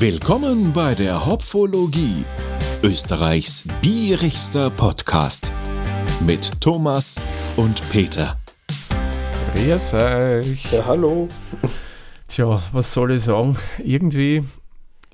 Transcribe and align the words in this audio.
Willkommen 0.00 0.72
bei 0.72 0.94
der 0.94 1.26
Hopfologie, 1.26 2.24
Österreichs 2.84 3.64
bierigster 3.82 4.70
Podcast 4.70 5.52
mit 6.24 6.60
Thomas 6.60 7.20
und 7.56 7.82
Peter. 7.90 8.38
Grüß 9.56 9.94
euch. 9.94 10.70
Ja, 10.70 10.86
hallo. 10.86 11.26
Tja, 12.28 12.62
was 12.70 12.92
soll 12.92 13.10
ich 13.10 13.24
sagen? 13.24 13.56
Irgendwie, 13.82 14.44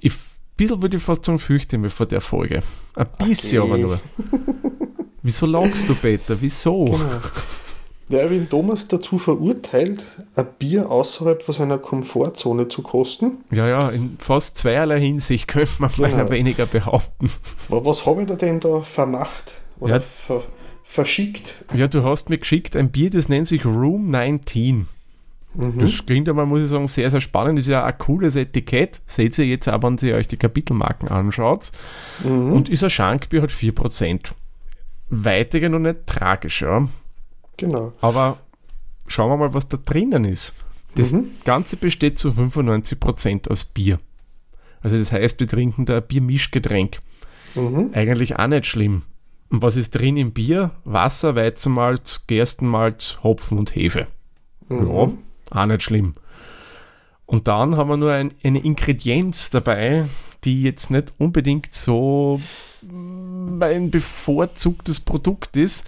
ich, 0.02 0.12
ein 0.12 0.18
bisschen 0.58 0.82
würde 0.82 0.98
ich 0.98 1.02
fast 1.02 1.24
sagen, 1.24 1.38
fürchte 1.38 1.78
mich 1.78 1.94
vor 1.94 2.04
der 2.04 2.20
Folge. 2.20 2.60
Ein 2.94 3.06
bisschen 3.26 3.62
Okay. 3.62 3.70
aber 3.72 3.78
nur. 3.80 4.00
Wieso 5.22 5.46
lachst 5.46 5.88
du, 5.88 5.94
Peter? 5.94 6.38
Wieso? 6.38 6.84
Genau. 6.84 6.98
Der 8.10 8.22
Erwin 8.22 8.48
Thomas 8.50 8.86
dazu 8.88 9.18
verurteilt, 9.18 10.04
ein 10.36 10.46
Bier 10.58 10.90
außerhalb 10.90 11.42
von 11.42 11.54
seiner 11.54 11.78
Komfortzone 11.78 12.68
zu 12.68 12.82
kosten. 12.82 13.38
Ja, 13.50 13.66
ja, 13.66 13.88
in 13.88 14.16
fast 14.18 14.58
zweierlei 14.58 15.00
Hinsicht 15.00 15.48
könnte 15.48 15.72
man 15.78 15.90
Genau. 15.90 16.08
meiner 16.08 16.30
weniger 16.30 16.66
behaupten. 16.66 17.30
Wa- 17.68 17.80
Was 17.84 18.04
habe 18.04 18.22
ich 18.22 18.28
da 18.28 18.34
denn 18.34 18.60
da 18.60 18.82
vermacht 18.82 19.52
oder 19.80 19.94
Ja. 19.96 20.00
ver 20.00 20.42
verschickt? 20.86 21.64
Ja, 21.74 21.86
du 21.88 22.04
hast 22.04 22.28
mir 22.28 22.36
geschickt 22.38 22.76
ein 22.76 22.90
Bier, 22.90 23.08
das 23.10 23.28
nennt 23.30 23.48
sich 23.48 23.64
Room 23.64 24.10
19. 24.10 24.86
Mhm. 25.54 25.78
Das 25.78 26.04
klingt 26.04 26.28
aber, 26.28 26.44
muss 26.44 26.62
ich 26.64 26.68
sagen, 26.68 26.86
sehr, 26.86 27.10
sehr 27.10 27.22
spannend. 27.22 27.58
Das 27.58 27.64
ist 27.66 27.70
ja 27.70 27.84
ein 27.84 27.96
cooles 27.98 28.36
Etikett. 28.36 29.00
Seht 29.06 29.38
ihr 29.38 29.46
jetzt 29.46 29.68
auch, 29.68 29.82
wenn 29.82 29.96
ihr 30.02 30.16
euch 30.16 30.28
die 30.28 30.36
Kapitelmarken 30.36 31.08
anschaut. 31.08 31.72
Mhm. 32.22 32.52
Und 32.52 32.68
ist 32.68 32.84
ein 32.84 32.90
Schankbier, 32.90 33.40
hat 33.42 33.50
4%. 33.50 34.34
Weiter 35.08 35.68
noch 35.68 35.78
nicht 35.78 36.06
tragisch, 36.06 36.62
ja. 36.62 36.86
Genau. 37.56 37.92
Aber 38.00 38.38
schauen 39.06 39.30
wir 39.30 39.36
mal, 39.36 39.54
was 39.54 39.68
da 39.68 39.76
drinnen 39.76 40.24
ist. 40.24 40.54
Das 40.96 41.12
Mhm. 41.12 41.26
Ganze 41.44 41.76
besteht 41.76 42.18
zu 42.18 42.30
95% 42.30 43.48
aus 43.50 43.64
Bier. 43.64 43.98
Also 44.82 44.98
das 44.98 45.12
heißt, 45.12 45.40
wir 45.40 45.48
trinken 45.48 45.86
da 45.86 45.96
ein 45.98 46.06
Biermischgetränk. 46.06 47.00
Mhm. 47.54 47.90
Eigentlich 47.94 48.38
auch 48.38 48.46
nicht 48.46 48.66
schlimm. 48.66 49.02
Und 49.50 49.62
was 49.62 49.76
ist 49.76 49.90
drin 49.90 50.16
im 50.16 50.32
Bier? 50.32 50.70
Wasser, 50.84 51.34
Weizenmalz, 51.36 52.24
Gerstenmalz, 52.26 53.18
Hopfen 53.22 53.58
und 53.58 53.74
Hefe. 53.74 54.06
Mhm. 54.68 54.88
Ja, 54.88 55.10
auch 55.60 55.66
nicht 55.66 55.82
schlimm. 55.82 56.14
Und 57.26 57.48
dann 57.48 57.76
haben 57.76 57.88
wir 57.88 57.96
nur 57.96 58.12
ein, 58.12 58.32
eine 58.44 58.58
Ingredienz 58.62 59.50
dabei, 59.50 60.06
die 60.44 60.62
jetzt 60.62 60.90
nicht 60.90 61.12
unbedingt 61.18 61.72
so 61.72 62.40
mm, 62.82 63.62
ein 63.62 63.90
bevorzugtes 63.90 65.00
Produkt 65.00 65.56
ist, 65.56 65.86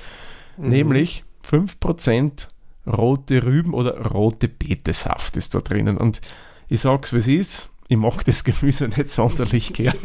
Mhm. 0.57 0.69
nämlich 0.71 1.25
5% 1.51 2.49
rote 2.87 3.45
Rüben 3.45 3.75
oder 3.75 4.07
rote 4.07 4.49
Betesaft 4.49 5.37
ist 5.37 5.55
da 5.55 5.61
drinnen. 5.61 5.97
Und 5.97 6.21
ich 6.69 6.81
sag's, 6.81 7.13
wie 7.13 7.19
es 7.19 7.29
ist, 7.29 7.71
ich 7.89 7.97
mag 7.97 8.25
das 8.25 8.45
Gemüse 8.45 8.89
nicht 8.89 9.11
sonderlich 9.11 9.73
gern. 9.73 9.97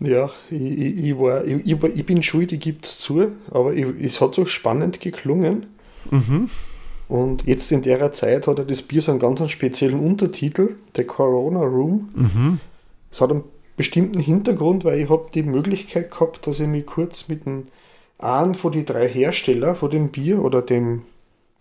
Ja, 0.00 0.30
ich, 0.50 0.60
ich, 0.60 0.96
ich, 1.04 1.18
war, 1.18 1.44
ich, 1.44 1.64
ich, 1.64 2.06
bin 2.06 2.22
schuld, 2.22 2.50
ich 2.52 2.60
gebe 2.60 2.78
es 2.82 2.98
zu, 2.98 3.32
aber 3.50 3.72
ich, 3.72 3.86
es 4.00 4.20
hat 4.20 4.34
so 4.34 4.46
spannend 4.46 5.00
geklungen. 5.00 5.66
Mhm. 6.10 6.50
Und 7.08 7.46
jetzt 7.46 7.70
in 7.70 7.82
der 7.82 8.12
Zeit 8.12 8.46
hat 8.46 8.58
er 8.58 8.64
das 8.64 8.82
Bier 8.82 9.02
so 9.02 9.12
einen 9.12 9.20
ganz 9.20 9.48
speziellen 9.50 10.00
Untertitel, 10.00 10.76
der 10.96 11.06
Corona 11.06 11.60
Room. 11.60 12.08
Mhm. 12.14 12.60
Es 13.10 13.20
hat 13.20 13.30
einen 13.30 13.44
bestimmten 13.76 14.18
Hintergrund, 14.18 14.84
weil 14.84 14.98
ich 14.98 15.10
habe 15.10 15.28
die 15.32 15.42
Möglichkeit 15.42 16.10
gehabt, 16.10 16.46
dass 16.46 16.58
ich 16.58 16.66
mich 16.66 16.86
kurz 16.86 17.28
mit 17.28 17.46
einem 17.46 17.68
einen 18.22 18.54
von 18.54 18.72
den 18.72 18.86
drei 18.86 19.08
Hersteller 19.08 19.74
von 19.74 19.90
dem 19.90 20.10
Bier 20.10 20.42
oder 20.42 20.62
dem 20.62 21.02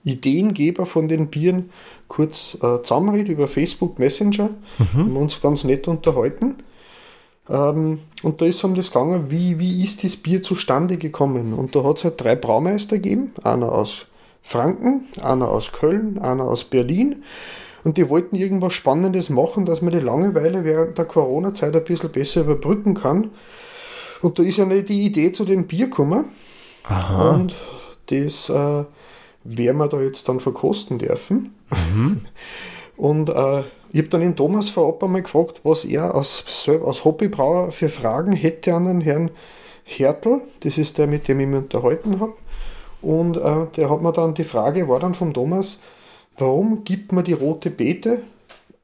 Ideengeber 0.04 0.86
von 0.86 1.08
den 1.08 1.28
Bieren 1.28 1.70
kurz 2.08 2.56
äh, 2.62 2.82
zusammenrede 2.84 3.32
über 3.32 3.48
Facebook 3.48 4.00
Messenger. 4.00 4.50
Haben 4.94 5.14
wir 5.14 5.20
uns 5.20 5.42
ganz 5.42 5.64
nett 5.64 5.88
unterhalten. 5.88 6.56
Ähm, 7.50 8.00
und 8.24 8.42
da 8.42 8.46
ist 8.46 8.64
um 8.64 8.76
das 8.76 8.92
gegangen, 8.92 9.30
wie, 9.30 9.60
wie 9.60 9.84
ist 9.84 10.04
das 10.04 10.16
Bier 10.16 10.42
zustande 10.42 10.98
gekommen? 10.98 11.54
Und 11.54 11.76
da 11.76 11.84
hat 11.84 11.98
es 11.98 12.04
halt 12.04 12.22
drei 12.22 12.36
Braumeister 12.36 12.98
gegeben, 12.98 13.34
einer 13.44 13.72
aus 13.72 14.08
Franken, 14.42 15.06
einer 15.22 15.50
aus 15.50 15.72
Köln, 15.72 16.18
einer 16.20 16.46
aus 16.46 16.64
Berlin. 16.64 17.24
Und 17.84 17.98
die 17.98 18.10
wollten 18.10 18.36
irgendwas 18.36 18.74
Spannendes 18.74 19.30
machen, 19.30 19.66
dass 19.66 19.82
man 19.82 19.92
die 19.92 20.00
Langeweile 20.00 20.64
während 20.64 20.98
der 20.98 21.06
Corona-Zeit 21.06 21.76
ein 21.76 21.84
bisschen 21.84 22.12
besser 22.12 22.42
überbrücken 22.42 22.94
kann. 22.94 23.32
Und 24.22 24.38
da 24.38 24.44
ist 24.44 24.58
ja 24.58 24.66
nicht 24.66 24.90
die 24.90 25.04
Idee 25.04 25.32
zu 25.32 25.46
dem 25.46 25.66
Bier 25.66 25.86
gekommen. 25.86 26.26
Aha. 26.84 27.32
Und 27.32 27.56
das 28.08 28.50
äh, 28.50 28.86
werden 29.44 29.78
wir 29.78 29.88
da 29.88 30.02
jetzt 30.02 30.28
dann 30.28 30.40
verkosten 30.40 30.98
dürfen. 31.00 31.56
Und 32.98 33.30
äh, 33.30 33.64
ich 33.94 34.00
habe 34.00 34.10
dann 34.10 34.22
den 34.22 34.36
Thomas 34.36 34.70
vorab 34.70 35.04
einmal 35.04 35.24
gefragt, 35.24 35.62
was 35.64 35.86
er 35.86 36.16
als, 36.16 36.68
als 36.68 37.04
Hobbybrauer 37.04 37.72
für 37.72 37.90
Fragen 37.90 38.34
hätte 38.34 38.74
an 38.74 38.86
den 38.86 39.02
Herrn 39.02 39.32
Hertel. 39.84 40.42
Das 40.62 40.78
ist 40.78 40.98
der, 40.98 41.08
mit 41.08 41.28
dem 41.28 41.40
ich 41.40 41.48
mich 41.48 41.60
unterhalten 41.60 42.20
habe. 42.20 42.34
Und 43.02 43.38
äh, 43.38 43.66
der 43.76 43.90
hat 43.90 44.02
mir 44.02 44.14
dann 44.14 44.34
die 44.34 44.44
Frage, 44.44 44.88
war 44.88 45.00
dann 45.00 45.16
vom 45.16 45.34
Thomas, 45.34 45.82
warum 46.38 46.84
gibt 46.84 47.12
man 47.12 47.26
die 47.26 47.34
rote 47.34 47.70
Beete 47.70 48.22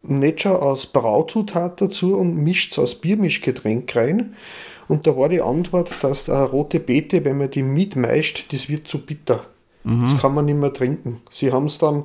nicht 0.02 0.42
schon 0.42 0.56
als 0.56 0.88
Brauzutat 0.88 1.80
dazu 1.82 2.18
und 2.18 2.36
mischt 2.36 2.74
es 2.74 2.80
als 2.80 2.96
Biermischgetränk 2.96 3.96
rein? 3.96 4.36
Und 4.88 5.06
da 5.06 5.18
war 5.18 5.30
die 5.30 5.42
Antwort, 5.42 5.92
dass 6.02 6.30
rote 6.30 6.80
Beete, 6.80 7.26
wenn 7.26 7.38
man 7.38 7.50
die 7.50 7.64
mitmeischt, 7.64 8.54
das 8.54 8.70
wird 8.70 8.88
zu 8.88 9.06
bitter. 9.06 9.46
Das 9.84 10.22
kann 10.22 10.34
man 10.34 10.46
nicht 10.46 10.58
mehr 10.58 10.74
trinken. 10.74 11.22
Sie 11.30 11.52
haben 11.54 11.66
es 11.66 11.78
dann, 11.78 12.04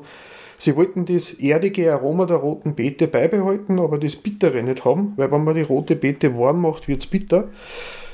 sie 0.56 0.76
wollten 0.76 1.04
das 1.04 1.30
erdige 1.32 1.92
Aroma 1.92 2.26
der 2.26 2.36
roten 2.36 2.76
Beete 2.76 3.08
beibehalten, 3.08 3.80
aber 3.80 3.98
das 3.98 4.14
Bittere 4.14 4.62
nicht 4.62 4.84
haben, 4.84 5.14
weil 5.16 5.32
wenn 5.32 5.42
man 5.42 5.56
die 5.56 5.62
rote 5.62 5.96
Beete 5.96 6.36
warm 6.38 6.60
macht, 6.60 6.86
wird 6.86 7.00
es 7.00 7.06
bitter. 7.06 7.48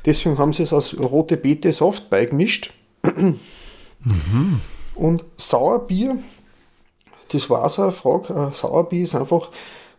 Deswegen 0.07 0.39
haben 0.39 0.55
sie 0.55 0.63
es 0.63 0.73
als 0.73 0.99
rote 0.99 1.37
Beete 1.37 1.71
Saft 1.73 2.09
beigemischt. 2.09 2.73
Und 4.95 5.25
Sauerbier, 5.37 6.19
das 7.31 7.51
war 7.51 7.69
so 7.69 7.83
eine 7.83 7.93
Frage. 7.93 8.33
Äh, 8.33 8.55
Sauerbier 8.55 9.03
ist 9.05 9.15
einfach 9.15 9.51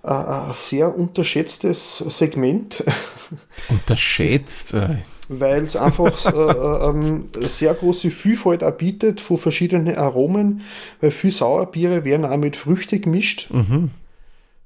ein 0.02 0.54
sehr 0.54 0.98
unterschätztes 0.98 1.98
Segment, 1.98 2.84
Unterschätzt. 3.70 4.74
Äh, 4.74 4.98
weil 5.30 5.64
es 5.64 5.76
einfach 5.76 6.26
äh, 6.26 6.30
äh, 6.30 6.90
ähm, 6.90 7.30
eine 7.36 7.48
sehr 7.48 7.74
große 7.74 8.10
Vielfalt 8.10 8.64
auch 8.64 8.72
bietet 8.72 9.22
von 9.22 9.38
verschiedenen 9.38 9.96
Aromen, 9.96 10.62
weil 11.02 11.12
viele 11.12 11.34
Sauerbiere 11.34 12.04
werden 12.04 12.26
auch 12.26 12.38
mit 12.38 12.56
Früchte 12.56 13.00
gemischt, 13.00 13.52
mhm. 13.52 13.92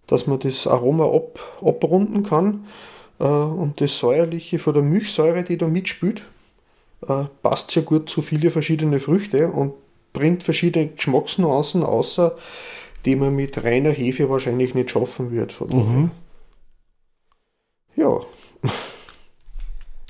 dass 0.08 0.26
man 0.26 0.40
das 0.40 0.66
Aroma 0.66 1.06
ab, 1.06 1.40
abrunden 1.62 2.24
kann. 2.24 2.66
Äh, 3.20 3.26
und 3.26 3.82
das 3.82 4.00
Säuerliche 4.00 4.58
von 4.58 4.74
der 4.74 4.84
Milchsäure, 4.84 5.44
die 5.44 5.58
da 5.58 5.68
mitspielt, 5.68 6.24
äh, 7.08 7.26
passt 7.42 7.72
sehr 7.72 7.84
gut 7.84 8.10
zu 8.10 8.22
viele 8.22 8.50
verschiedene 8.50 9.00
Früchte 9.00 9.50
und 9.50 9.74
bringt 10.14 10.44
verschiedene 10.44 10.88
Geschmacksnuancen 10.88 11.84
außer, 11.84 12.38
die 13.06 13.16
man 13.16 13.36
mit 13.36 13.64
reiner 13.64 13.92
Hefe 13.92 14.30
wahrscheinlich 14.30 14.74
nicht 14.76 14.92
schaffen 14.92 15.32
wird. 15.32 15.52
Von. 15.54 15.70
Mhm. 15.70 16.12
Ja. 17.96 18.20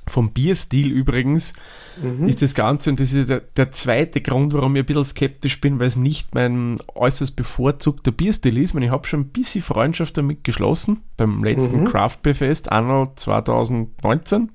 Vom 0.07 0.31
Bierstil 0.31 0.91
übrigens 0.91 1.53
Mhm. 2.01 2.27
ist 2.27 2.41
das 2.41 2.53
Ganze, 2.55 2.89
und 2.89 2.99
das 2.99 3.13
ist 3.13 3.29
der, 3.29 3.39
der 3.41 3.71
zweite 3.71 4.19
Grund, 4.21 4.53
warum 4.53 4.75
ich 4.75 4.81
ein 4.81 4.85
bisschen 4.85 5.05
skeptisch 5.05 5.61
bin, 5.61 5.79
weil 5.79 5.87
es 5.87 5.95
nicht 5.95 6.33
mein 6.35 6.77
äußerst 6.95 7.35
bevorzugter 7.35 8.11
Bierstil 8.11 8.57
ist. 8.57 8.73
Und 8.75 8.81
ich 8.81 8.89
habe 8.89 9.07
schon 9.07 9.21
ein 9.21 9.29
bisschen 9.29 9.61
Freundschaft 9.61 10.17
damit 10.17 10.43
geschlossen 10.43 11.01
beim 11.17 11.43
letzten 11.43 11.81
Mhm. 11.81 11.85
Craft 11.85 12.17
Beer 12.23 12.35
Fest, 12.35 12.71
anno 12.71 13.11
2019. 13.15 14.51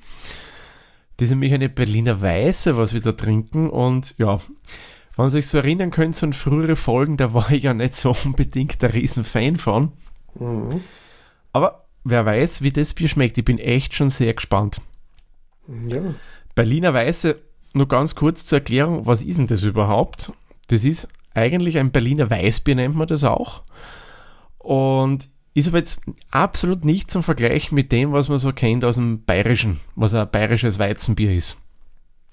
Das 1.16 1.24
ist 1.26 1.30
nämlich 1.30 1.52
eine 1.54 1.68
Berliner 1.68 2.20
Weiße, 2.20 2.76
was 2.76 2.92
wir 2.92 3.00
da 3.00 3.12
trinken. 3.12 3.70
Und 3.70 4.14
ja, 4.18 4.40
wenn 5.18 5.32
ihr 5.32 5.38
euch 5.38 5.48
so 5.48 5.58
erinnern 5.58 5.90
könnt, 5.90 6.16
so 6.16 6.26
an 6.26 6.32
frühere 6.32 6.76
Folgen, 6.76 7.16
da 7.16 7.34
war 7.34 7.50
ich 7.50 7.64
ja 7.64 7.74
nicht 7.74 7.94
so 7.94 8.14
unbedingt 8.24 8.80
der 8.82 8.94
Riesenfan 8.94 9.56
von. 9.56 9.92
Mhm. 10.38 10.80
Aber 11.52 11.86
wer 12.04 12.24
weiß, 12.24 12.62
wie 12.62 12.70
das 12.70 12.94
Bier 12.94 13.08
schmeckt. 13.08 13.36
Ich 13.36 13.44
bin 13.44 13.58
echt 13.58 13.94
schon 13.94 14.10
sehr 14.10 14.34
gespannt. 14.34 14.80
Ja. 15.86 16.00
Berliner 16.54 16.94
Weiße, 16.94 17.36
nur 17.74 17.88
ganz 17.88 18.14
kurz 18.14 18.46
zur 18.46 18.58
Erklärung, 18.58 19.06
was 19.06 19.22
ist 19.22 19.38
denn 19.38 19.46
das 19.46 19.62
überhaupt? 19.62 20.32
Das 20.68 20.84
ist 20.84 21.08
eigentlich 21.34 21.78
ein 21.78 21.90
Berliner 21.90 22.30
Weißbier, 22.30 22.74
nennt 22.74 22.96
man 22.96 23.06
das 23.06 23.24
auch. 23.24 23.62
Und 24.58 25.28
ist 25.54 25.68
aber 25.68 25.78
jetzt 25.78 26.02
absolut 26.30 26.84
nicht 26.84 27.10
zum 27.10 27.22
Vergleich 27.22 27.72
mit 27.72 27.90
dem, 27.90 28.12
was 28.12 28.28
man 28.28 28.38
so 28.38 28.52
kennt 28.52 28.84
aus 28.84 28.96
dem 28.96 29.24
Bayerischen, 29.24 29.80
was 29.96 30.14
ein 30.14 30.30
bayerisches 30.30 30.78
Weizenbier 30.78 31.34
ist. 31.34 31.58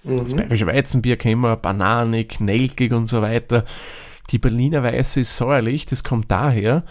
Das 0.05 0.33
Mhm. 0.33 0.37
bayerische 0.37 0.67
Weizenbier 0.67 1.17
kennen 1.17 1.41
wir, 1.41 1.55
bananig, 1.55 2.39
nelkig 2.39 2.93
und 2.93 3.07
so 3.07 3.21
weiter. 3.21 3.65
Die 4.31 4.39
Berliner 4.39 4.81
Weiße 4.81 5.19
ist 5.19 5.37
säuerlich, 5.37 5.85
das 5.85 6.03
kommt 6.03 6.31
daher, 6.31 6.83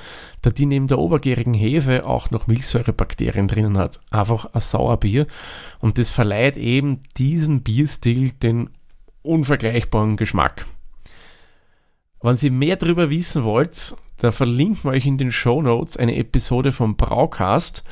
da 0.42 0.50
die 0.50 0.66
neben 0.66 0.86
der 0.86 0.98
obergärigen 0.98 1.54
Hefe 1.54 2.06
auch 2.06 2.30
noch 2.30 2.46
Milchsäurebakterien 2.46 3.48
drinnen 3.48 3.76
hat. 3.76 4.00
Einfach 4.10 4.46
ein 4.52 4.60
Sauerbier. 4.60 5.26
Und 5.80 5.98
das 5.98 6.10
verleiht 6.10 6.56
eben 6.56 7.00
diesen 7.16 7.62
Bierstil 7.62 8.32
den 8.32 8.70
unvergleichbaren 9.22 10.16
Geschmack. 10.16 10.64
Wenn 12.24 12.38
Sie 12.38 12.48
mehr 12.48 12.76
darüber 12.76 13.10
wissen 13.10 13.44
wollt, 13.44 13.94
da 14.16 14.32
verlinken 14.32 14.84
wir 14.84 14.92
euch 14.92 15.04
in 15.04 15.18
den 15.18 15.30
Show 15.30 15.60
Notes 15.60 15.98
eine 15.98 16.16
Episode 16.16 16.72
vom 16.72 16.96
Braucast 16.96 17.84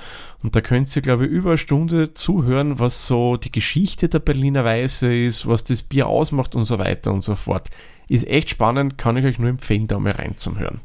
und 0.43 0.57
da 0.57 0.63
könnt 0.63 0.97
ihr, 0.97 1.03
glaube 1.03 1.27
ich, 1.27 1.31
über 1.31 1.51
eine 1.51 1.59
Stunde 1.59 2.15
zuhören, 2.15 2.79
was 2.79 3.07
so 3.07 3.37
die 3.37 3.53
Geschichte 3.53 4.09
der 4.09 4.21
Berliner 4.21 4.65
Weiße 4.65 5.15
ist, 5.15 5.47
was 5.47 5.65
das 5.65 5.83
Bier 5.83 6.07
ausmacht 6.07 6.55
und 6.55 6.65
so 6.65 6.79
weiter 6.79 7.13
und 7.13 7.21
so 7.21 7.35
fort. 7.35 7.69
Ist 8.09 8.27
echt 8.27 8.49
spannend, 8.49 8.97
kann 8.97 9.19
ich 9.19 9.27
euch 9.27 9.39
nur 9.39 9.51
empfehlen, 9.51 9.87
da 9.87 9.99
mal 9.99 10.13
reinzuhören. 10.13 10.81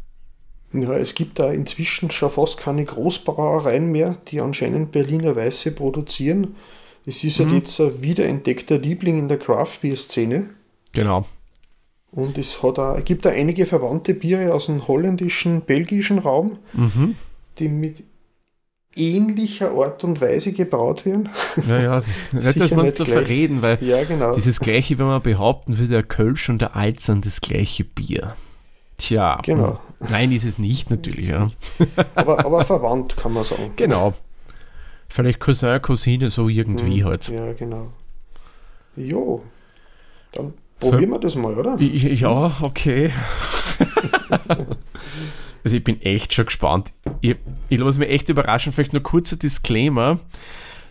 Ja, 0.73 0.97
es 0.97 1.15
gibt 1.15 1.39
da 1.39 1.49
inzwischen 1.49 2.11
schon 2.11 2.29
fast 2.29 2.57
keine 2.57 2.83
Großbrauereien 2.83 3.89
mehr, 3.89 4.17
die 4.27 4.41
anscheinend 4.41 4.91
Berliner 4.91 5.37
Weiße 5.37 5.71
produzieren. 5.71 6.57
Es 7.05 7.23
ist 7.23 7.39
mhm. 7.39 7.45
halt 7.45 7.63
jetzt 7.63 7.79
ein 7.79 8.01
wiederentdeckter 8.01 8.77
Liebling 8.77 9.17
in 9.17 9.29
der 9.29 9.39
Craft 9.39 9.77
Beer 9.81 9.95
Szene. 9.95 10.49
Genau. 10.91 11.25
Und 12.17 12.39
es 12.39 12.63
hat 12.63 12.79
auch, 12.79 13.03
gibt 13.05 13.25
da 13.25 13.29
einige 13.29 13.67
verwandte 13.67 14.15
Biere 14.15 14.51
aus 14.51 14.65
dem 14.65 14.87
holländischen, 14.87 15.61
belgischen 15.61 16.17
Raum, 16.17 16.57
Mhm. 16.73 17.13
die 17.59 17.69
mit 17.69 18.03
ähnlicher 18.95 19.69
Art 19.71 20.03
und 20.03 20.19
Weise 20.19 20.51
gebraut 20.51 21.05
werden. 21.05 21.29
Ja, 21.67 21.79
ja, 21.79 21.95
das 21.95 22.07
ist 22.07 22.33
nicht, 22.33 22.59
dass 22.59 22.71
wir 22.71 22.77
uns 22.79 22.95
da 22.95 23.03
gleich. 23.03 23.13
verreden, 23.19 23.61
weil 23.61 23.77
Ja, 23.83 24.03
genau. 24.03 24.33
dieses 24.33 24.59
gleiche, 24.59 24.97
wenn 24.97 25.05
man 25.05 25.21
behaupten 25.21 25.77
würde, 25.77 25.89
der 25.91 26.01
Kölsch 26.03 26.49
und 26.49 26.59
der 26.59 26.75
Alzern 26.75 27.21
das 27.21 27.39
gleiche 27.39 27.83
Bier. 27.83 28.33
Tja. 28.97 29.39
Genau. 29.43 29.79
hm. 29.99 30.07
Nein, 30.09 30.31
ist 30.31 30.43
es 30.43 30.57
nicht 30.57 30.89
natürlich, 30.89 31.27
ja. 31.27 31.51
aber, 32.15 32.43
aber 32.43 32.65
verwandt, 32.65 33.15
kann 33.15 33.31
man 33.33 33.43
sagen. 33.43 33.73
Genau. 33.75 34.15
Vielleicht 35.07 35.39
Cousin, 35.39 35.79
Cousine, 35.83 36.31
so 36.31 36.49
irgendwie 36.49 37.01
Mhm. 37.03 37.05
halt. 37.05 37.27
Ja, 37.29 37.53
genau. 37.53 37.89
Jo, 38.95 39.43
dann. 40.31 40.53
Probieren 40.79 41.11
wir 41.11 41.19
das 41.19 41.35
mal, 41.35 41.53
oder? 41.55 41.79
Ja, 41.79 42.57
okay. 42.61 43.11
also 45.63 45.77
ich 45.77 45.83
bin 45.83 46.01
echt 46.01 46.33
schon 46.33 46.45
gespannt. 46.45 46.93
Ich, 47.21 47.35
ich 47.69 47.79
lasse 47.79 47.99
mich 47.99 48.09
echt 48.09 48.29
überraschen. 48.29 48.73
Vielleicht 48.73 48.93
nur 48.93 49.03
kurzer 49.03 49.35
Disclaimer. 49.35 50.19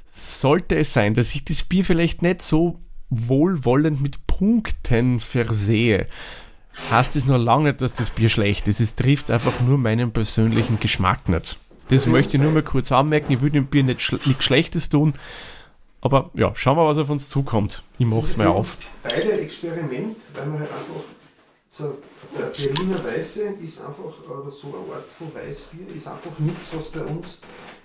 Sollte 0.07 0.77
es 0.77 0.93
sein, 0.93 1.15
dass 1.15 1.35
ich 1.35 1.45
das 1.45 1.63
Bier 1.63 1.85
vielleicht 1.85 2.23
nicht 2.23 2.43
so 2.43 2.81
wohlwollend 3.11 4.01
mit 4.01 4.27
Punkten 4.27 5.21
versehe, 5.21 6.07
heißt 6.91 7.17
es 7.17 7.27
nur 7.27 7.39
lange 7.39 7.71
nicht, 7.71 7.83
dass 7.83 7.93
das 7.93 8.11
Bier 8.11 8.29
schlecht 8.29 8.69
ist. 8.69 8.81
Es 8.81 8.95
trifft 8.95 9.31
einfach 9.31 9.61
nur 9.61 9.79
meinen 9.79 10.13
persönlichen 10.13 10.81
Geschmack 10.81 11.29
nicht. 11.29 11.59
Das 11.89 12.07
möchte 12.07 12.37
ich 12.37 12.43
nur 12.43 12.53
mal 12.53 12.63
kurz 12.63 12.91
anmerken. 12.93 13.33
Ich 13.33 13.41
will 13.41 13.51
dem 13.51 13.67
Bier 13.67 13.85
nicht 13.85 14.03
schl 14.03 14.19
nichts 14.27 14.45
Schlechtes 14.45 14.89
tun. 14.89 15.15
Aber 16.07 16.31
ja, 16.35 16.55
schauen 16.55 16.77
wir, 16.77 16.87
was 16.87 16.99
auf 16.99 17.11
uns 17.11 17.29
zukommt. 17.29 17.83
Ich 17.99 18.07
mach's 18.07 18.37
mal 18.37 18.47
auf. 18.47 18.77
Beide 19.03 19.41
Experiment, 19.41 20.17
weil 20.35 20.47
man 20.47 20.61
halt 20.61 20.71
einfach 20.71 21.03
so, 21.69 21.99
der 22.39 22.45
Berliner 22.45 23.05
Weiße 23.05 23.43
ist 23.61 23.81
einfach, 23.81 24.05
oder 24.05 24.49
so 24.53 24.69
eine 24.69 24.95
Art 24.95 25.11
von 25.11 25.35
Weißbier, 25.35 25.97
ist 25.97 26.07
einfach 26.07 26.31
nichts, 26.39 26.71
was 26.77 26.93
bei 26.93 27.01
uns 27.01 27.39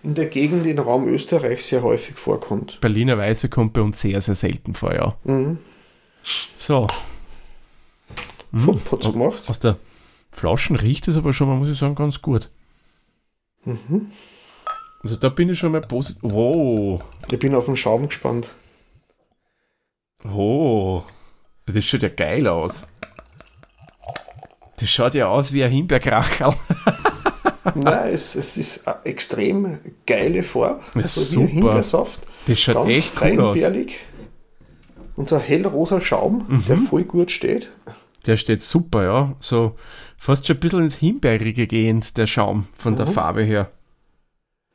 in 0.03 0.13
der 0.13 0.27
Gegend 0.27 0.67
im 0.67 0.77
Raum 0.77 1.07
Österreich 1.07 1.65
sehr 1.65 1.81
häufig 1.81 2.15
vorkommt. 2.19 2.79
Berliner 2.79 3.17
Weiße 3.17 3.49
kommt 3.49 3.73
bei 3.73 3.81
uns 3.81 3.99
sehr, 3.99 4.21
sehr 4.21 4.35
selten 4.35 4.75
vor, 4.75 4.93
ja. 4.93 5.15
Mhm. 5.23 5.57
So, 6.21 6.85
Fupp, 8.55 8.91
hat's 8.91 9.11
gemacht. 9.11 9.41
aus 9.47 9.57
der 9.57 9.77
Flaschen 10.31 10.75
riecht 10.75 11.07
es 11.07 11.17
aber 11.17 11.33
schon 11.33 11.47
mal, 11.47 11.55
muss 11.55 11.69
ich 11.69 11.79
sagen, 11.79 11.95
ganz 11.95 12.21
gut. 12.21 12.51
Mhm. 13.65 14.11
Also 15.03 15.15
da 15.15 15.29
bin 15.29 15.49
ich 15.49 15.59
schon 15.59 15.71
mal 15.71 15.81
positiv. 15.81 16.21
Wow, 16.23 17.01
Ich 17.31 17.39
bin 17.39 17.55
auf 17.55 17.65
den 17.65 17.75
Schaum 17.75 18.07
gespannt. 18.07 18.49
oh, 20.25 21.03
das 21.65 21.85
schaut 21.85 22.03
ja 22.03 22.09
geil 22.09 22.47
aus. 22.47 22.85
Das 24.77 24.89
schaut 24.89 25.13
ja 25.13 25.27
aus 25.27 25.53
wie 25.53 25.63
ein 25.63 25.71
Himbeerkracherl. 25.71 26.53
Nein, 27.75 28.13
es, 28.13 28.35
es 28.35 28.57
ist 28.57 28.87
eine 28.87 29.05
extrem 29.05 29.79
geile 30.07 30.43
Farbe. 30.43 30.81
Ja, 30.95 31.01
Also 31.03 31.21
wie 31.21 31.43
ein 31.43 31.47
super. 31.47 31.51
Himbeersaft. 31.53 32.19
Das 32.47 32.59
schaut 32.59 32.75
Ganz 32.75 32.89
echt 32.89 33.11
cool 33.21 33.41
aus. 33.41 33.57
Und 35.15 35.29
so 35.29 35.35
ein 35.35 35.41
hellrosa 35.41 36.01
Schaum, 36.01 36.63
der 36.67 36.77
Mhm. 36.77 36.87
voll 36.87 37.03
gut 37.03 37.31
steht. 37.31 37.69
Der 38.25 38.37
steht 38.37 38.61
super, 38.63 39.03
ja. 39.03 39.35
So 39.39 39.75
fast 40.17 40.45
schon 40.47 40.57
ein 40.57 40.59
bisschen 40.59 40.81
ins 40.83 40.95
Himbeerige 40.95 41.67
gehend, 41.67 42.17
der 42.17 42.27
Schaum 42.27 42.67
von 42.75 42.95
der 42.97 43.05
Mhm. 43.07 43.11
Farbe 43.11 43.43
her. 43.43 43.71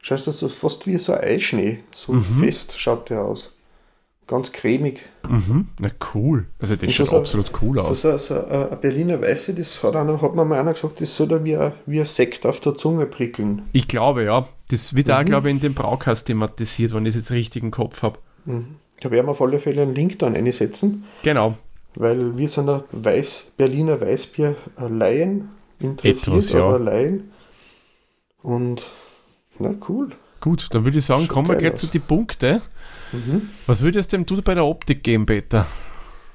Schaust 0.06 0.28
du, 0.28 0.30
das 0.30 0.40
ist 0.40 0.54
fast 0.56 0.86
wie 0.86 0.98
so 0.98 1.12
ein 1.14 1.20
Eischnee. 1.24 1.80
So 1.92 2.12
Mhm. 2.12 2.22
fest 2.44 2.78
schaut 2.78 3.10
der 3.10 3.22
aus. 3.24 3.52
Ganz 4.28 4.52
cremig. 4.52 5.02
Mhm. 5.28 5.66
Na 5.80 5.88
cool. 6.14 6.46
Also 6.60 6.76
das 6.76 6.84
Und 6.84 6.92
schaut 6.92 7.08
so- 7.08 7.16
absolut 7.18 7.50
cool 7.60 7.80
So, 7.82 7.88
aus. 7.88 8.00
so, 8.02 8.16
so 8.16 8.34
äh, 8.34 8.68
ein 8.70 8.80
Berliner 8.80 9.20
Weiße, 9.20 9.52
das 9.54 9.82
hat, 9.82 9.96
einer, 9.96 10.22
hat 10.22 10.34
mir 10.36 10.44
mal 10.44 10.60
einer 10.60 10.74
gesagt, 10.74 11.00
das 11.00 11.16
soll 11.16 11.26
da 11.26 11.42
wie 11.44 11.56
ein, 11.56 11.72
wie 11.86 11.98
ein 11.98 12.04
Sekt 12.06 12.46
auf 12.46 12.60
der 12.60 12.76
Zunge 12.76 13.06
prickeln. 13.06 13.62
Ich 13.72 13.88
glaube, 13.88 14.22
ja. 14.22 14.46
Das 14.68 14.94
wird 14.94 15.10
auch, 15.10 15.20
Mhm. 15.22 15.24
glaube 15.26 15.48
ich, 15.48 15.54
in 15.56 15.60
dem 15.60 15.74
Braukast 15.74 16.28
thematisiert, 16.28 16.92
wenn 16.94 17.04
ich 17.04 17.10
es 17.16 17.22
jetzt 17.22 17.30
richtig 17.32 17.64
im 17.64 17.72
Kopf 17.72 18.02
habe. 18.02 18.18
Mhm. 18.44 18.76
Da 19.00 19.10
werden 19.10 19.26
wir 19.26 19.32
auf 19.32 19.42
alle 19.42 19.58
Fälle 19.58 19.82
einen 19.82 19.94
Link 19.96 20.20
dann 20.20 20.36
einsetzen, 20.36 21.02
Genau. 21.24 21.56
weil 21.96 22.38
wir 22.38 22.48
sind 22.48 22.68
ein 22.68 22.82
Weiß, 22.92 23.52
Berliner 23.56 24.00
Weißbier 24.00 24.54
äh, 24.80 24.86
Laien, 24.88 25.48
interessiert, 25.80 26.28
Etwas, 26.28 26.52
ja. 26.52 26.64
aber 26.64 26.78
Laien. 26.78 27.32
Und 28.42 28.86
na 29.58 29.74
cool. 29.88 30.10
Gut, 30.40 30.68
dann 30.72 30.84
würde 30.84 30.98
ich 30.98 31.04
sagen, 31.04 31.22
Schaut 31.22 31.30
kommen 31.30 31.48
wir 31.48 31.56
gleich 31.56 31.72
aus. 31.74 31.80
zu 31.80 31.86
den 31.86 32.02
Punkten. 32.02 32.60
Mhm. 33.12 33.48
Was 33.66 33.82
würdest 33.82 34.12
du 34.12 34.16
dem 34.18 34.26
du 34.26 34.40
bei 34.42 34.54
der 34.54 34.64
Optik 34.64 35.02
geben, 35.02 35.26
Peter? 35.26 35.66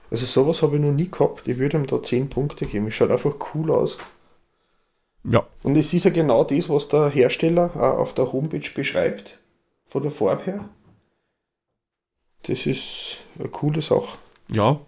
Also 0.09 0.25
sowas 0.25 0.61
habe 0.61 0.75
ich 0.77 0.81
noch 0.81 0.91
nie 0.91 1.09
gehabt. 1.09 1.47
Ich 1.47 1.57
würde 1.57 1.77
ihm 1.77 1.87
da 1.87 2.01
10 2.01 2.29
Punkte 2.29 2.65
geben. 2.65 2.87
Es 2.87 2.95
schaut 2.95 3.11
einfach 3.11 3.33
cool 3.53 3.71
aus. 3.71 3.97
Ja, 5.23 5.45
Und 5.63 5.75
es 5.77 5.93
ist 5.93 6.05
ja 6.05 6.11
genau 6.11 6.43
das, 6.43 6.67
was 6.69 6.87
der 6.89 7.09
Hersteller 7.09 7.71
auch 7.75 7.99
auf 7.99 8.13
der 8.15 8.31
Homepage 8.33 8.67
beschreibt, 8.73 9.37
von 9.85 10.01
der 10.01 10.11
Farbe 10.11 10.43
her. 10.43 10.65
Das 12.43 12.65
ist 12.65 13.17
eine 13.39 13.49
coole 13.49 13.81
Sache. 13.81 14.17
ja. 14.49 14.79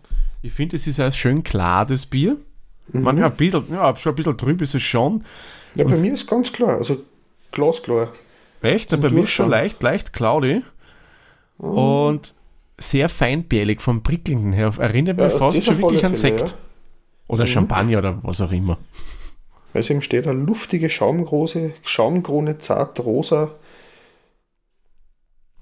Ich 0.45 0.51
finde, 0.51 0.75
es 0.75 0.85
ist 0.87 0.99
ein 0.99 1.09
schön 1.13 1.41
klar, 1.41 1.85
das 1.85 2.05
Bier. 2.05 2.35
Mhm. 2.91 3.01
Man, 3.01 3.17
ja, 3.17 3.27
ein 3.27 3.35
bisschen, 3.37 3.63
ja, 3.71 3.95
schon 3.95 4.11
ein 4.11 4.15
bisschen 4.17 4.37
trüb 4.37 4.61
ist 4.61 4.75
es 4.75 4.81
schon. 4.83 5.23
ja, 5.75 5.85
bei 5.85 5.93
und- 5.95 6.01
mir 6.01 6.13
ist 6.13 6.27
ganz 6.27 6.51
klar, 6.51 6.79
also 6.79 6.97
glasklar. 7.53 8.09
Echt? 8.61 8.89
Zum 8.89 9.01
bei 9.01 9.09
mir 9.09 9.23
ist 9.23 9.31
schon 9.31 9.49
leicht, 9.49 9.81
leicht 9.81 10.11
cloudy. 10.13 10.61
Und 11.57 12.33
sehr 12.77 13.07
feinbärlig 13.07 13.81
vom 13.81 14.03
Prickelnden 14.03 14.51
her. 14.53 14.73
Erinnert 14.79 15.17
mich 15.17 15.31
Ja, 15.31 15.37
fast 15.37 15.63
schon 15.63 15.77
wirklich 15.77 16.05
an 16.05 16.15
Sekt. 16.15 16.49
ja. 16.49 16.55
Oder 17.27 17.43
Mhm. 17.43 17.47
Champagner 17.47 17.97
oder 17.99 18.19
was 18.23 18.41
auch 18.41 18.51
immer. 18.51 18.77
Es 19.73 19.89
eben 19.89 20.01
steht, 20.01 20.27
eine 20.27 20.39
luftige 20.39 20.89
Schaumgrose, 20.89 21.73
Schaumkrone, 21.83 22.57
zart, 22.59 22.99
rosa. 22.99 23.51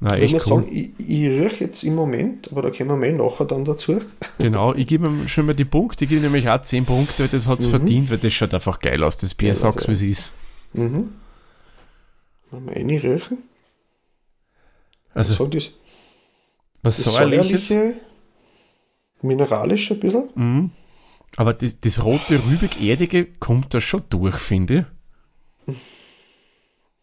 Na, 0.03 0.17
ich 0.17 0.31
muss 0.33 0.47
cool. 0.47 0.63
sagen, 0.63 0.69
ich, 0.75 0.89
ich 0.97 1.27
rieche 1.29 1.65
jetzt 1.65 1.83
im 1.83 1.93
Moment, 1.95 2.51
aber 2.51 2.63
da 2.63 2.71
kommen 2.71 2.89
wir 2.89 2.95
mal 2.97 3.13
nachher 3.13 3.45
dann 3.45 3.63
dazu. 3.63 4.01
Genau, 4.39 4.73
ich 4.73 4.87
gebe 4.87 5.07
ihm 5.07 5.27
schon 5.27 5.45
mal 5.45 5.53
die 5.53 5.63
Punkte. 5.65 6.05
Ich 6.05 6.09
gebe 6.09 6.21
nämlich 6.21 6.49
auch 6.49 6.59
10 6.59 6.85
Punkte, 6.85 7.19
weil 7.23 7.27
das 7.29 7.45
hat 7.47 7.59
es 7.59 7.67
Mhm. 7.67 7.71
verdient, 7.71 8.09
weil 8.11 8.17
das 8.17 8.33
schaut 8.33 8.53
einfach 8.53 8.79
geil 8.79 9.03
aus. 9.03 9.17
Das 9.17 9.35
Bier, 9.35 9.49
Ja, 9.49 9.55
sag's 9.55 9.83
ja. 9.83 9.89
wie 9.89 9.93
es 9.93 10.01
ist. 10.01 10.33
Mhm. 10.73 11.09
Mal 12.51 12.73
reinriechen. 12.73 13.39
Also, 15.13 15.33
so 15.33 15.47
das, 15.47 15.71
was 16.83 16.97
das 17.03 17.13
säuerliches. 17.13 17.67
säuerliche, 17.67 17.99
mineralisch 19.21 19.91
ein 19.91 19.99
bisschen. 19.99 20.29
Mhm. 20.35 20.71
Aber 21.37 21.53
das, 21.53 21.79
das 21.79 22.03
rote, 22.03 22.43
rübig-erdige 22.45 23.25
kommt 23.25 23.73
da 23.73 23.79
schon 23.81 24.03
durch, 24.09 24.35
finde 24.35 24.85
ich. 25.67 25.75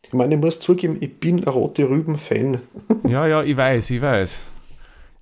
Ich 0.02 0.12
meine, 0.12 0.34
ich 0.34 0.40
muss 0.40 0.60
zugeben, 0.60 0.96
ich 1.00 1.18
bin 1.20 1.38
ein 1.38 1.48
rote 1.48 1.88
Rüben-Fan. 1.88 2.60
Ja, 3.06 3.26
ja, 3.26 3.42
ich 3.42 3.56
weiß, 3.56 3.90
ich 3.90 4.00
weiß. 4.00 4.40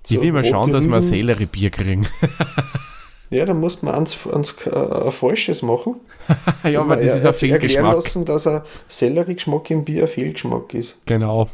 Ich 0.09 0.17
So 0.17 0.23
will 0.23 0.33
mal 0.33 0.45
schauen, 0.45 0.71
dass 0.71 0.85
wir 0.87 0.95
ein 0.95 1.03
Rüben. 1.03 1.09
Selleriebier 1.09 1.71
kriegen. 1.71 2.07
Ja, 3.31 3.45
da 3.45 3.55
muss 3.55 3.83
man 3.83 3.95
ans, 3.95 4.17
ans, 4.27 4.55
äh, 4.67 4.71
ein 5.07 5.13
falsches 5.13 5.63
machen. 5.63 5.97
ja, 6.65 6.81
aber 6.81 6.97
das 6.97 7.07
ist 7.07 7.11
er- 7.13 7.17
ein 7.19 7.25
erklären 7.25 7.35
Fehlgeschmack. 7.61 7.95
lassen, 7.95 8.25
dass 8.25 8.47
ein 8.47 8.63
Selleriegeschmack 8.89 9.71
im 9.71 9.85
Bier 9.85 10.03
ein 10.03 10.09
Fehlgeschmack 10.09 10.75
ist. 10.75 10.97
Genau. 11.07 11.49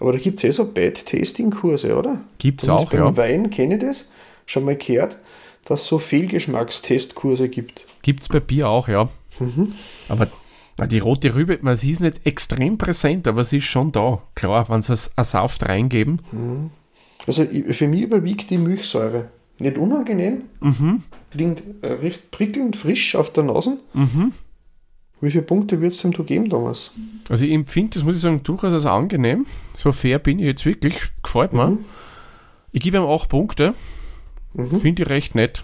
Aber 0.00 0.12
da 0.12 0.18
gibt 0.18 0.38
es 0.38 0.44
eh 0.44 0.50
so 0.50 0.64
Bad-Tasting-Kurse, 0.64 1.96
oder? 1.96 2.18
Gibt's 2.38 2.64
Zumindest 2.64 2.88
auch, 2.88 2.90
beim 2.98 3.06
ja. 3.06 3.16
Wein 3.16 3.50
kenne 3.50 3.76
ich 3.76 3.80
das. 3.80 4.08
Schon 4.46 4.64
mal 4.64 4.76
gehört, 4.76 5.16
dass 5.64 5.82
es 5.82 5.86
so 5.86 5.98
Fehlgeschmackstestkurse 5.98 7.48
gibt. 7.48 7.84
Gibt's 8.02 8.28
bei 8.28 8.40
Bier 8.40 8.68
auch, 8.68 8.88
ja. 8.88 9.08
Mhm. 9.38 9.72
Aber 10.08 10.26
die 10.90 10.98
rote 10.98 11.34
Rübe, 11.34 11.58
man 11.62 11.76
sie 11.76 11.92
ist 11.92 12.00
nicht 12.00 12.26
extrem 12.26 12.76
präsent, 12.78 13.28
aber 13.28 13.44
sie 13.44 13.58
ist 13.58 13.64
schon 13.66 13.92
da. 13.92 14.20
Klar, 14.34 14.68
wenn 14.68 14.82
sie 14.82 14.96
ein 15.16 15.24
Saft 15.24 15.62
reingeben. 15.68 16.20
Also 17.26 17.44
ich- 17.44 17.76
für 17.76 17.86
mich 17.88 18.02
überwiegt 18.02 18.50
die 18.50 18.58
Milchsäure. 18.58 19.30
Nicht 19.60 19.78
unangenehm, 19.78 20.42
Mhm. 20.60 21.02
klingt 21.30 21.62
äh, 21.82 21.92
recht 21.92 22.30
prickelnd 22.30 22.76
frisch 22.76 23.14
auf 23.14 23.32
der 23.32 23.44
Nase. 23.44 23.78
Mhm. 23.92 24.32
Wie 25.20 25.30
viele 25.30 25.42
Punkte 25.44 25.80
wird 25.80 25.92
es 25.92 25.98
dem 26.02 26.12
du 26.12 26.24
geben, 26.24 26.50
Thomas? 26.50 26.90
Also 27.28 27.44
ich 27.44 27.52
empfinde 27.52 27.90
das, 27.94 28.04
muss 28.04 28.16
ich 28.16 28.20
sagen, 28.20 28.42
durchaus 28.42 28.72
als 28.72 28.84
angenehm. 28.86 29.46
So 29.72 29.92
fair 29.92 30.18
bin 30.18 30.38
ich 30.38 30.44
jetzt 30.46 30.66
wirklich. 30.66 30.96
Gefällt 31.22 31.52
mir. 31.52 31.68
Mhm. 31.68 31.78
Ich 32.72 32.82
gebe 32.82 32.96
ihm 32.98 33.04
8 33.04 33.28
Punkte. 33.28 33.74
Mhm. 34.54 34.70
Finde 34.80 35.02
ich 35.04 35.08
recht 35.08 35.34
nett. 35.34 35.62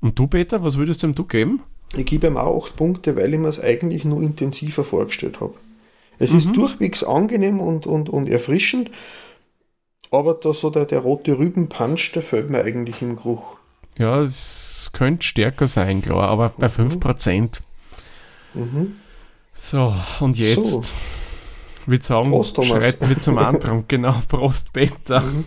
Und 0.00 0.18
du, 0.18 0.26
Peter, 0.26 0.62
was 0.62 0.76
würdest 0.76 1.02
du 1.02 1.06
ihm 1.06 1.14
du 1.14 1.24
geben? 1.24 1.60
Ich 1.96 2.04
gebe 2.06 2.26
ihm 2.26 2.36
auch 2.36 2.66
8 2.66 2.76
Punkte, 2.76 3.16
weil 3.16 3.32
ich 3.32 3.38
mir 3.40 3.48
es 3.48 3.60
eigentlich 3.60 4.04
nur 4.04 4.20
intensiver 4.20 4.84
vorgestellt 4.84 5.40
habe. 5.40 5.54
Es 6.18 6.32
ist 6.32 6.54
durchwegs 6.54 7.02
angenehm 7.02 7.60
und, 7.60 7.86
und, 7.86 8.08
und 8.08 8.28
erfrischend, 8.28 8.90
aber 10.18 10.34
da 10.34 10.52
so 10.54 10.70
der, 10.70 10.84
der 10.86 11.00
rote 11.00 11.38
Rübenpunch, 11.38 12.12
der 12.12 12.22
fällt 12.22 12.50
mir 12.50 12.62
eigentlich 12.62 13.02
im 13.02 13.16
Geruch. 13.16 13.56
Ja, 13.98 14.20
es 14.20 14.90
könnte 14.92 15.26
stärker 15.26 15.68
sein, 15.68 16.02
klar, 16.02 16.28
aber 16.28 16.50
bei 16.50 16.66
5%. 16.66 17.60
Mhm. 18.54 18.96
So, 19.52 19.94
und 20.20 20.36
jetzt 20.36 20.84
So. 20.84 20.92
würde 21.86 22.00
ich 22.00 22.04
sagen, 22.04 22.30
Prost, 22.30 22.64
schreiten 22.64 23.08
wir 23.08 23.20
zum 23.20 23.38
Antrag. 23.38 23.84
genau, 23.88 24.16
Prost, 24.28 24.72
Peter. 24.72 25.20
Mhm. 25.20 25.44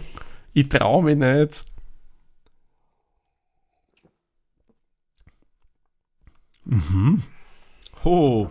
Ich 0.54 0.70
traue 0.70 1.04
mich 1.04 1.18
nicht. 1.18 1.66
Mhm. 6.66 7.24
Oh. 8.04 8.48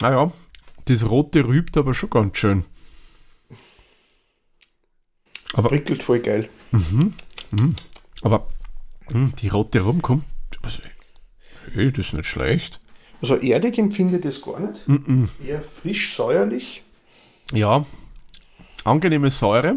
Naja, 0.00 0.32
das 0.86 1.08
rote 1.08 1.46
rübt 1.46 1.76
aber 1.76 1.92
schon 1.92 2.10
ganz 2.10 2.38
schön. 2.38 2.64
Aber, 5.54 5.68
Prickelt 5.68 6.02
voll 6.02 6.20
geil. 6.20 6.48
aber 8.22 8.46
hm, 9.10 9.32
die 9.36 9.48
rote 9.48 9.80
Rum 9.80 10.02
kommt. 10.02 10.24
Also, 10.62 10.80
Hey, 11.74 11.92
das 11.92 12.06
ist 12.06 12.12
nicht 12.14 12.26
schlecht. 12.26 12.80
Also 13.20 13.36
erdig 13.36 13.78
empfinde 13.78 14.16
ich 14.16 14.22
das 14.22 14.40
gar 14.40 14.60
nicht. 14.60 14.88
Mhm. 14.88 15.28
Eher 15.46 15.60
frisch, 15.60 16.14
säuerlich. 16.14 16.82
Ja, 17.52 17.84
angenehme 18.84 19.28
Säure. 19.30 19.76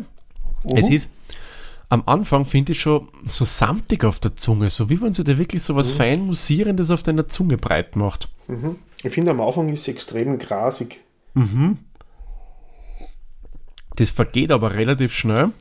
Es 0.75 0.87
Mhm. 0.89 0.95
ist 0.95 1.11
am 1.89 2.03
Anfang, 2.05 2.45
finde 2.45 2.71
ich, 2.71 2.79
schon 2.81 3.09
so 3.27 3.43
samtig 3.43 4.05
auf 4.05 4.19
der 4.19 4.35
Zunge, 4.37 4.69
so 4.69 4.89
wie 4.89 5.01
wenn 5.01 5.11
sie 5.11 5.23
da 5.25 5.37
wirklich 5.37 5.63
so 5.63 5.75
was 5.75 5.91
fein 5.91 6.21
Musierendes 6.21 6.91
auf 6.91 7.03
deiner 7.03 7.27
Zunge 7.27 7.57
breit 7.57 7.95
macht. 7.97 8.29
Mhm. 8.47 8.77
Ich 9.03 9.11
finde 9.11 9.31
am 9.31 9.41
Anfang 9.41 9.67
ist 9.69 9.81
es 9.81 9.87
extrem 9.89 10.37
grasig. 10.37 11.01
Das 14.01 14.09
vergeht 14.09 14.51
aber 14.51 14.73
relativ 14.73 15.13
schnell. 15.13 15.51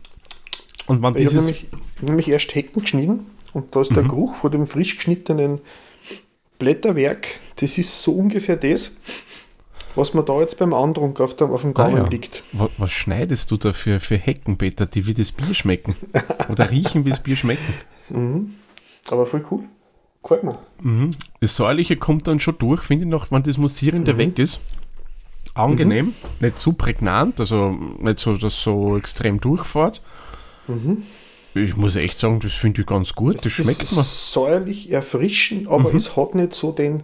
Und 0.87 1.02
wenn 1.02 1.14
Ich 1.14 1.26
habe 1.26 1.35
dieses. 1.35 1.35
nämlich, 1.44 1.66
ich 1.97 2.02
nämlich 2.02 2.28
erst 2.28 2.54
Hecken 2.54 2.80
geschnitten 2.82 3.26
und 3.52 3.75
da 3.76 3.82
ist 3.82 3.90
Mhm. 3.90 3.94
der 3.97 4.04
Geruch 4.04 4.35
von 4.37 4.50
dem 4.50 4.66
frisch 4.66 4.97
geschnittenen 4.97 5.61
Blätterwerk, 6.59 7.26
das 7.56 7.76
ist 7.76 8.02
so 8.02 8.12
ungefähr 8.12 8.56
das, 8.56 8.92
was 9.94 10.14
mir 10.14 10.23
da 10.23 10.40
jetzt 10.40 10.59
beim 10.59 10.73
Andrunk 10.73 11.20
auf, 11.20 11.37
der, 11.37 11.49
auf 11.50 11.61
dem 11.62 11.70
Ah, 11.70 11.85
Gaumen 11.85 11.97
ja. 12.04 12.09
liegt. 12.09 12.42
was, 12.52 12.70
was 12.78 12.92
schneidest 12.92 13.50
du 13.50 13.59
da 13.59 13.75
für, 13.75 14.00
für 14.00 14.16
Hecken, 14.16 14.56
Peter, 14.56 14.87
die 14.87 15.06
wie 15.06 15.14
das 15.14 15.32
Bier 15.32 15.52
schmecken? 15.54 15.94
Oder 16.49 16.70
riechen 16.70 17.04
wie 17.04 17.11
das 17.11 17.23
Bier 17.23 17.37
schmecken? 17.37 17.75
Aber 19.11 19.26
voll 19.26 19.44
cool. 19.50 19.64
Gefällt 20.23 20.44
mir. 20.44 20.59
Mhm. 20.82 21.11
Das 21.40 21.56
Säuerliche 21.56 21.97
kommt 21.97 22.26
dann 22.26 22.40
schon 22.40 22.56
durch, 22.59 22.82
finde 22.82 23.04
ich 23.04 23.11
noch, 23.11 23.30
wenn 23.30 23.42
das 23.42 23.59
Musierende 23.59 24.16
weg 24.18 24.38
ist. 24.38 24.61
Angenehm, 25.61 26.14
nicht 26.40 26.59
zu 26.59 26.73
prägnant, 26.73 27.40
also 27.40 27.71
nicht 27.99 28.19
so, 28.19 28.37
dass 28.37 28.62
so 28.62 28.97
extrem 28.97 29.40
durchfährt. 29.40 30.02
Ich 31.55 31.76
muss 31.76 31.97
echt 31.97 32.19
sagen, 32.19 32.40
das 32.40 32.52
finde 32.52 32.81
ich 32.83 32.87
ganz 32.87 33.14
gut, 33.14 33.37
das 33.38 33.47
Es 33.47 33.52
schmeckt 33.52 33.83
ist 33.83 33.97
mir. 33.97 34.02
säuerlich 34.05 34.90
erfrischend, 34.93 35.69
aber 35.69 35.93
es 35.95 36.17
hat 36.17 36.35
nicht 36.35 36.55
so 36.55 36.71
den 36.73 37.02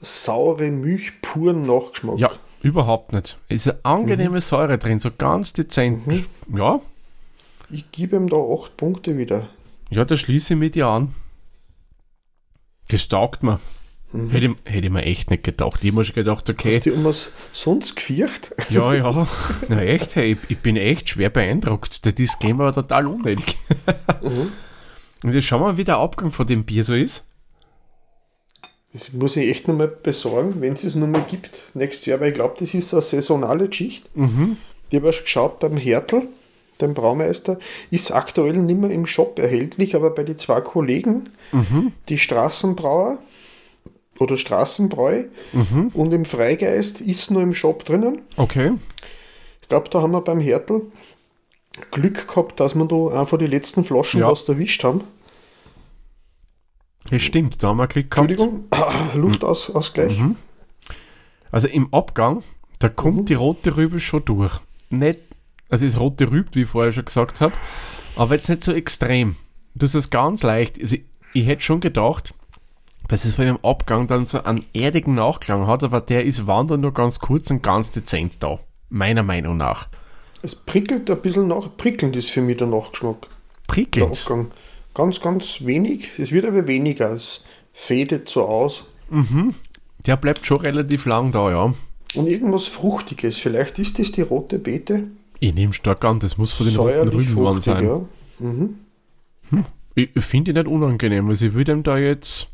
saure 0.00 0.70
Milch 0.70 1.20
puren 1.20 1.62
Nachgeschmack. 1.62 2.18
Ja, 2.18 2.30
überhaupt 2.62 3.12
nicht. 3.12 3.38
Es 3.48 3.66
ist 3.66 3.72
eine 3.72 3.84
angenehme 3.84 4.40
Säure 4.40 4.78
drin, 4.78 4.98
so 5.00 5.10
ganz 5.16 5.52
dezent. 5.52 6.02
Ja, 6.54 6.80
Ich 7.70 7.90
gebe 7.90 8.16
ihm 8.16 8.28
da 8.28 8.36
8 8.36 8.76
Punkte 8.76 9.18
wieder. 9.18 9.48
ja, 9.90 10.04
da 10.04 10.16
schließe 10.16 10.54
ich 10.54 10.60
mit 10.60 10.74
dir 10.76 10.86
an. 10.86 11.14
Das 12.88 13.08
taugt 13.08 13.42
mir. 13.42 13.58
Hätte, 14.30 14.46
ich- 14.46 14.72
hätte 14.72 14.86
ich 14.86 14.92
mir 14.92 15.02
echt 15.02 15.30
nicht 15.30 15.44
gedacht. 15.44 15.80
Ich 15.82 15.90
habe 15.90 15.98
mir 16.00 16.04
schon 16.04 16.14
gedacht, 16.14 16.48
okay, 16.50 16.74
Hast 16.76 16.86
du 16.86 16.94
um 16.94 17.04
was 17.04 17.30
sonst 17.52 17.96
gefürcht? 17.96 18.54
Ja, 18.70 18.92
ja. 18.94 19.26
Na 19.68 19.82
echt, 19.82 20.16
hey, 20.16 20.32
ich, 20.32 20.38
ich 20.50 20.58
bin 20.58 20.76
echt 20.76 21.08
schwer 21.10 21.30
beeindruckt. 21.30 22.04
Der 22.04 22.12
Disclaimer 22.12 22.64
war 22.64 22.72
total 22.72 23.06
unnötig. 23.06 23.56
Und 25.22 25.32
jetzt 25.32 25.44
schauen 25.46 25.60
wir 25.62 25.66
mal, 25.72 25.76
wie 25.76 25.84
der 25.84 25.98
Abgang 25.98 26.32
von 26.32 26.46
dem 26.46 26.64
Bier 26.64 26.84
so 26.84 26.94
ist. 26.94 27.26
Das 28.92 29.12
muss 29.12 29.36
ich 29.36 29.48
echt 29.50 29.68
nochmal 29.68 29.88
besorgen, 29.88 30.60
wenn 30.60 30.72
es 30.72 30.84
es 30.84 30.94
nochmal 30.94 31.24
gibt 31.28 31.60
nächstes 31.74 32.06
Jahr, 32.06 32.20
weil 32.20 32.28
ich 32.28 32.34
glaube, 32.34 32.54
das 32.58 32.72
ist 32.72 32.92
eine 32.94 33.02
saisonale 33.02 33.68
Geschichte. 33.68 34.08
Ich 34.88 34.96
habe 34.96 35.06
erst 35.08 35.22
geschaut 35.24 35.58
beim 35.60 35.76
Hertel, 35.76 36.22
dem 36.80 36.94
Braumeister, 36.94 37.58
ist 37.90 38.10
aktuell 38.12 38.54
nicht 38.56 38.78
mehr 38.80 38.90
im 38.90 39.06
Shop 39.06 39.38
erhältlich, 39.38 39.94
aber 39.96 40.10
bei 40.10 40.22
den 40.22 40.38
zwei 40.38 40.60
Kollegen, 40.62 41.24
die 42.08 42.18
Straßenbrauer 42.18 43.18
oder 44.20 44.38
Straßenbräu 44.38 45.24
und 45.94 46.12
im 46.12 46.24
Freigeist 46.24 47.00
ist 47.00 47.30
nur 47.30 47.42
im 47.42 47.54
Shop 47.54 47.84
drinnen. 47.84 48.22
Okay. 48.36 48.72
Ich 49.62 49.68
glaube, 49.68 49.88
da 49.90 50.00
haben 50.02 50.12
wir 50.12 50.20
beim 50.20 50.40
Hertel 50.40 50.82
Glück 51.90 52.28
gehabt, 52.28 52.60
dass 52.60 52.74
wir 52.74 52.86
da 52.86 53.20
einfach 53.20 53.38
die 53.38 53.46
letzten 53.46 53.84
Flaschen 53.84 54.20
Ja. 54.20 54.30
was 54.30 54.48
erwischt 54.48 54.82
haben. 54.84 55.02
Das 57.10 57.22
stimmt, 57.22 57.62
da 57.62 57.68
haben 57.68 57.76
wir 57.78 57.86
Glück 57.86 58.10
gehabt. 58.10 58.30
Entschuldigung, 58.30 58.64
Luftausgleich. 59.14 60.20
Also 61.52 61.68
im 61.68 61.92
Abgang, 61.94 62.42
da 62.78 62.88
kommt 62.88 63.28
die 63.28 63.34
rote 63.34 63.76
Rübe 63.76 64.00
schon 64.00 64.24
durch. 64.24 64.58
Nicht, 64.90 65.20
also 65.68 65.84
das 65.86 65.98
rote 66.00 66.30
rübt, 66.30 66.56
wie 66.56 66.62
ich 66.62 66.68
vorher 66.68 66.92
schon 66.92 67.04
gesagt 67.04 67.40
habe, 67.40 67.52
aber 68.16 68.34
jetzt 68.34 68.48
nicht 68.48 68.62
so 68.64 68.72
extrem. 68.72 69.36
Das 69.74 69.94
ist 69.94 70.10
ganz 70.10 70.42
leicht. 70.42 70.80
Also 70.80 70.96
ich, 70.96 71.04
ich 71.34 71.46
hätte 71.46 71.62
schon 71.62 71.80
gedacht, 71.80 72.34
dass 73.08 73.24
es 73.24 73.34
vor 73.34 73.44
allem 73.44 73.56
im 73.56 73.64
Abgang 73.64 74.06
dann 74.06 74.26
so 74.26 74.42
einen 74.42 74.64
erdigen 74.74 75.14
Nachklang 75.14 75.66
hat, 75.66 75.84
aber 75.84 76.00
der 76.00 76.24
ist 76.24 76.46
wandern 76.46 76.80
nur 76.80 76.92
ganz 76.92 77.18
kurz 77.20 77.50
und 77.50 77.62
ganz 77.62 77.90
dezent 77.90 78.36
da. 78.40 78.58
Meiner 78.88 79.22
Meinung 79.22 79.56
nach. 79.56 79.88
Es 80.42 80.54
prickelt 80.54 81.10
ein 81.10 81.20
bisschen 81.20 81.48
nach. 81.48 81.76
Prickelnd 81.76 82.14
ist 82.16 82.30
für 82.30 82.40
mich 82.40 82.56
der 82.58 82.68
Nachgeschmack. 82.68 83.22
Der 83.22 83.28
Prickelnd. 83.66 84.20
Abgang. 84.20 84.50
Ganz, 84.94 85.20
ganz 85.20 85.58
wenig. 85.64 86.10
Es 86.18 86.30
wird 86.32 86.44
aber 86.44 86.66
weniger. 86.68 87.12
Es 87.12 87.44
fädet 87.72 88.28
so 88.28 88.44
aus. 88.44 88.84
Der 90.06 90.16
bleibt 90.16 90.46
schon 90.46 90.58
relativ 90.58 91.04
lang 91.04 91.32
da, 91.32 91.50
ja. 91.50 91.74
Und 92.14 92.28
irgendwas 92.28 92.66
Fruchtiges. 92.68 93.36
Vielleicht 93.38 93.78
ist 93.78 93.98
das 93.98 94.12
die 94.12 94.22
rote 94.22 94.58
Beete. 94.58 95.08
Ich 95.40 95.52
nehme 95.54 95.72
stark 95.72 96.04
an, 96.04 96.20
das 96.20 96.38
muss 96.38 96.52
von 96.52 96.66
den 96.66 96.76
roten 96.76 96.92
Säuerlich 96.92 97.14
Rüben 97.14 97.34
fruchtig, 97.34 97.64
sein. 97.64 97.84
ja. 97.84 98.00
Mhm. 98.38 98.76
Ich, 99.94 100.10
ich 100.14 100.24
finde 100.24 100.52
ihn 100.52 100.56
nicht 100.56 100.66
unangenehm. 100.66 101.28
Also 101.28 101.46
ich 101.46 101.54
würde 101.54 101.72
ihm 101.72 101.82
da 101.82 101.98
jetzt 101.98 102.48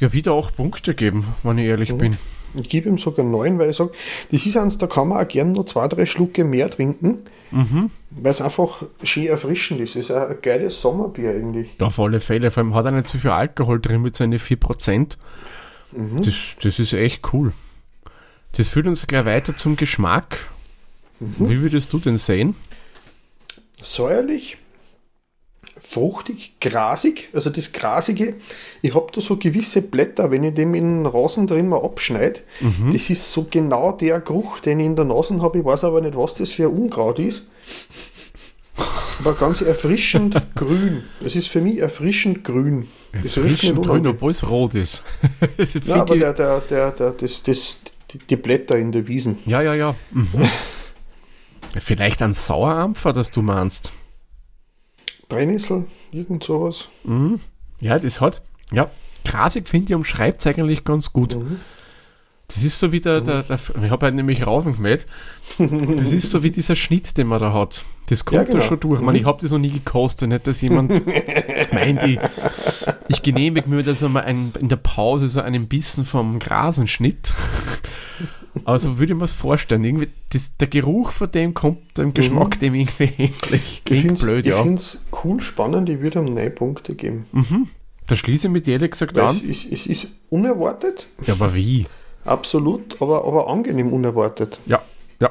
ja 0.00 0.12
wieder 0.12 0.32
acht 0.34 0.56
Punkte 0.56 0.94
geben, 0.94 1.26
wenn 1.42 1.58
ich 1.58 1.66
ehrlich 1.66 1.96
bin. 1.96 2.16
Ich 2.54 2.68
gebe 2.68 2.88
ihm 2.88 2.96
sogar 2.98 3.26
neun, 3.26 3.58
weil 3.58 3.70
ich 3.70 3.76
sage, 3.76 3.92
das 4.32 4.46
ist 4.46 4.56
eins, 4.56 4.78
da 4.78 4.86
kann 4.86 5.08
man 5.08 5.22
auch 5.22 5.28
gerne 5.28 5.52
noch 5.52 5.64
zwei, 5.66 5.86
drei 5.86 6.06
Schlucke 6.06 6.44
mehr 6.44 6.70
trinken, 6.70 7.18
Mhm. 7.50 7.90
weil 8.10 8.30
es 8.30 8.40
einfach 8.40 8.82
schön 9.02 9.26
erfrischend 9.26 9.80
ist. 9.80 9.96
Es 9.96 10.10
ist 10.10 10.10
ein 10.10 10.36
geiles 10.42 10.80
Sommerbier 10.80 11.30
eigentlich. 11.30 11.74
Ja, 11.78 11.86
auf 11.86 11.98
alle 12.00 12.20
Fälle. 12.20 12.50
Vor 12.50 12.62
allem 12.62 12.74
hat 12.74 12.84
er 12.86 12.90
nicht 12.92 13.06
so 13.06 13.18
viel 13.18 13.30
Alkohol 13.30 13.80
drin 13.80 14.02
mit 14.02 14.16
seinen 14.16 14.38
4%. 14.38 15.16
Das, 15.92 16.34
das 16.62 16.78
ist 16.78 16.92
echt 16.92 17.32
cool. 17.32 17.52
Das 18.56 18.68
führt 18.68 18.86
uns 18.86 19.06
gleich 19.06 19.24
weiter 19.24 19.56
zum 19.56 19.76
Geschmack. 19.76 20.48
Wie 21.20 21.60
würdest 21.60 21.92
du 21.92 21.98
den 21.98 22.16
sehen? 22.16 22.54
säuerlich, 23.82 24.56
fruchtig, 25.80 26.54
grasig. 26.60 27.28
Also 27.32 27.50
das 27.50 27.72
Grasige, 27.72 28.34
ich 28.82 28.94
habe 28.94 29.08
da 29.12 29.20
so 29.20 29.36
gewisse 29.36 29.82
Blätter, 29.82 30.30
wenn 30.30 30.44
ich 30.44 30.54
dem 30.54 30.74
in 30.74 31.02
den 31.02 31.06
Rasen 31.06 31.46
drin 31.46 31.68
mal 31.68 31.82
abschneide, 31.82 32.40
das 32.92 33.10
ist 33.10 33.32
so 33.32 33.46
genau 33.50 33.92
der 33.92 34.20
Geruch, 34.20 34.60
den 34.60 34.80
ich 34.80 34.86
in 34.86 34.96
der 34.96 35.04
Nase 35.04 35.40
habe. 35.40 35.58
Ich 35.58 35.64
weiß 35.64 35.84
aber 35.84 36.00
nicht, 36.00 36.16
was 36.16 36.34
das 36.34 36.50
für 36.50 36.64
ein 36.64 36.76
Unkraut 36.76 37.18
ist. 37.18 37.48
Aber 39.20 39.34
ganz 39.34 39.60
erfrischend 39.60 40.40
grün. 40.54 41.02
Das 41.20 41.34
ist 41.34 41.48
für 41.48 41.60
mich 41.60 41.80
erfrischend 41.80 42.44
grün. 42.44 42.88
Nicht 43.12 43.34
Grün, 43.34 44.06
obwohl 44.06 44.30
es 44.30 44.48
rot 44.48 44.74
ist. 44.74 45.02
Das 45.56 45.74
Ja, 45.86 46.02
aber 46.02 46.16
der, 46.16 46.32
der, 46.34 46.60
der, 46.60 46.90
der, 46.92 47.10
das, 47.12 47.42
das, 47.42 47.78
die, 48.12 48.18
die 48.18 48.36
Blätter 48.36 48.76
in 48.76 48.92
der 48.92 49.08
Wiesen. 49.08 49.38
ja, 49.46 49.60
ja, 49.60 49.74
ja. 49.74 49.94
Mhm. 50.12 50.48
Vielleicht 51.78 52.22
ein 52.22 52.32
Sauerampfer, 52.32 53.12
das 53.12 53.30
du 53.30 53.42
meinst. 53.42 53.92
Brennnessel, 55.28 55.84
irgend 56.12 56.44
sowas. 56.44 56.88
Ja, 57.80 57.98
das 57.98 58.20
hat. 58.20 58.42
Ja, 58.72 58.90
grasig 59.24 59.68
finde 59.68 59.88
ich 59.90 59.94
umschreibt 59.94 60.40
es 60.40 60.46
eigentlich 60.46 60.84
ganz 60.84 61.12
gut. 61.12 61.36
Das 62.48 62.62
ist 62.64 62.78
so 62.78 62.92
wie 62.92 63.00
der, 63.00 63.20
der, 63.20 63.42
der 63.42 63.58
ich 63.82 63.90
habe 63.90 64.06
halt 64.06 64.14
nämlich 64.14 64.46
rausgemäht. 64.46 65.04
Das 65.58 66.12
ist 66.12 66.30
so 66.30 66.42
wie 66.42 66.50
dieser 66.50 66.76
Schnitt, 66.76 67.18
den 67.18 67.26
man 67.26 67.40
da 67.40 67.52
hat. 67.52 67.84
Das 68.06 68.24
kommt 68.24 68.38
Ja, 68.38 68.44
da 68.44 68.50
genau. 68.52 68.64
schon 68.64 68.80
durch. 68.80 69.00
Ich, 69.00 69.04
meine, 69.04 69.18
ich 69.18 69.26
habe 69.26 69.38
das 69.42 69.50
noch 69.50 69.58
nie 69.58 69.70
gekostet, 69.70 70.30
nicht, 70.30 70.46
dass 70.46 70.62
jemand 70.62 71.06
meint, 71.72 72.02
ich, 72.04 72.18
ich 73.08 73.20
genehmige 73.20 73.68
mir 73.68 73.82
das 73.82 74.02
einmal 74.02 74.22
ein, 74.24 74.52
in 74.58 74.70
der 74.70 74.76
Pause 74.76 75.28
so 75.28 75.42
einen 75.42 75.68
Bissen 75.68 76.06
vom 76.06 76.38
Grasenschnitt. 76.38 77.34
Aber 78.64 78.78
so 78.78 78.98
würde 78.98 79.12
ich 79.12 79.16
mir 79.16 79.22
das 79.24 79.32
vorstellen. 79.32 79.84
Irgendwie, 79.84 80.08
das, 80.30 80.56
der 80.56 80.68
Geruch 80.68 81.10
von 81.12 81.30
dem 81.30 81.54
kommt 81.54 81.96
dem 81.98 82.12
Geschmack 82.14 82.58
dem 82.60 82.74
irgendwie 82.74 83.04
ähnlich. 83.18 83.32
Ich 83.52 83.84
Klingt 83.84 84.02
finde 84.18 84.22
blöd, 84.42 84.46
es 84.46 84.94
ja. 84.94 85.18
cool 85.24 85.40
spannend, 85.40 85.88
ich 85.88 86.00
würde 86.00 86.20
ihm 86.20 86.34
neun 86.34 86.54
Punkte 86.54 86.94
geben. 86.94 87.26
Da 88.06 88.14
schließe 88.16 88.46
ich 88.48 88.52
mit 88.52 88.66
ehrlich 88.66 88.90
gesagt 88.92 89.16
Weil 89.16 89.24
an. 89.26 89.36
es, 89.36 89.42
ist, 89.42 89.70
es 89.70 89.86
ist 89.86 90.08
unerwartet, 90.30 91.06
Ja, 91.26 91.34
aber 91.34 91.54
wie? 91.54 91.86
absolut, 92.24 93.00
aber, 93.02 93.24
aber 93.26 93.48
angenehm 93.48 93.92
unerwartet. 93.92 94.58
Ja, 94.66 94.82
ja. 95.20 95.30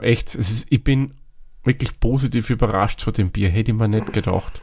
Echt, 0.00 0.34
es 0.34 0.50
ist, 0.50 0.66
ich 0.70 0.82
bin 0.82 1.14
wirklich 1.62 1.98
positiv 2.00 2.50
überrascht 2.50 3.02
von 3.02 3.12
dem 3.12 3.30
Bier. 3.30 3.48
Hätte 3.50 3.70
ich 3.72 3.76
mir 3.78 3.88
nicht 3.88 4.12
gedacht. 4.12 4.60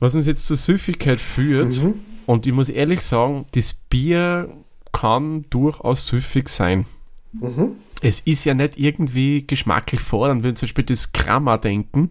Was 0.00 0.14
uns 0.14 0.26
jetzt 0.26 0.46
zur 0.46 0.56
Süffigkeit 0.56 1.20
führt, 1.20 1.76
Mhm. 1.82 1.94
und 2.26 2.46
ich 2.46 2.52
muss 2.52 2.68
ehrlich 2.68 3.02
sagen, 3.02 3.46
das 3.52 3.72
Bier 3.74 4.48
kann 4.92 5.44
durchaus 5.50 6.06
süffig 6.06 6.48
sein. 6.48 6.86
Mhm. 7.32 7.76
Es 8.02 8.20
ist 8.20 8.44
ja 8.44 8.54
nicht 8.54 8.78
irgendwie 8.78 9.46
geschmacklich 9.46 10.00
fordernd, 10.00 10.44
wenn 10.44 10.56
zum 10.56 10.66
Beispiel 10.66 10.84
das 10.84 11.12
Krammer 11.12 11.58
denken, 11.58 12.08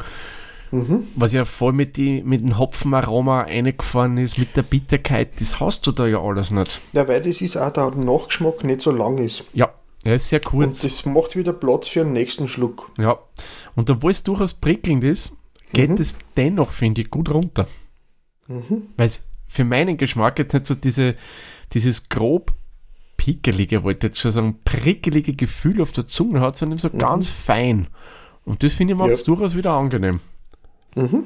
Mhm. 0.74 1.08
was 1.16 1.34
ja 1.34 1.44
voll 1.44 1.74
mit, 1.74 1.98
die, 1.98 2.24
mit 2.24 2.40
dem 2.42 2.58
Hopfenaroma 2.58 3.42
eingefahren 3.42 4.18
ist, 4.18 4.38
mit 4.38 4.56
der 4.56 4.62
Bitterkeit, 4.64 5.42
das 5.42 5.60
hast 5.60 5.86
du 5.86 5.92
da 5.92 6.08
ja 6.08 6.22
alles 6.22 6.50
nicht. 6.50 6.80
Ja, 6.94 7.06
weil 7.10 7.22
das 7.22 7.42
ist 7.42 7.58
auch 7.58 7.74
der 7.74 7.92
Nachgeschmack 7.92 8.64
nicht 8.64 8.80
so 8.80 8.92
lang 8.92 9.18
ist. 9.18 9.44
Ja, 9.54 9.70
er 10.06 10.16
ist 10.16 10.30
sehr 10.30 10.40
kurz. 10.40 10.82
Und 10.82 10.84
das 10.92 11.06
macht 11.06 11.36
wieder 11.36 11.52
Platz 11.52 11.90
für 11.90 12.06
den 12.06 12.14
nächsten 12.14 12.48
Schluck. 12.48 12.90
Ja, 12.98 13.20
und 13.76 13.90
obwohl 13.90 14.12
es 14.12 14.24
durchaus 14.24 14.54
prickelnd 14.54 15.04
ist, 15.04 15.36
geht 15.74 15.90
Mhm. 15.90 15.98
es 15.98 16.16
dennoch, 16.38 16.72
finde 16.72 17.02
ich, 17.02 17.10
gut 17.12 17.30
runter. 17.30 17.68
Mhm. 18.48 18.84
Weil 18.96 19.08
es 19.08 19.24
für 19.50 19.66
meinen 19.66 19.98
Geschmack 19.98 20.40
jetzt 20.40 20.54
nicht 20.54 20.66
so 20.68 20.76
diese, 20.76 21.16
dieses 21.74 22.08
grob 22.08 22.54
pickelige, 23.24 23.84
wollte 23.84 24.08
ich 24.08 24.12
jetzt 24.14 24.20
schon 24.20 24.32
sagen, 24.32 24.60
prickelige 24.66 25.34
Gefühl 25.34 25.80
auf 25.82 25.92
der 25.92 26.08
Zunge 26.08 26.42
hat, 26.42 26.58
sondern 26.58 26.80
so 26.80 26.90
ganz 26.90 27.30
fein. 27.30 27.88
Und 28.46 28.64
das 28.64 28.74
finde 28.74 28.94
ich 28.94 29.00
macht 29.00 29.12
es 29.12 29.20
Ja. 29.22 29.26
durchaus 29.28 29.56
wieder 29.56 29.74
angenehm. 29.74 30.20
Mhm. 30.96 31.26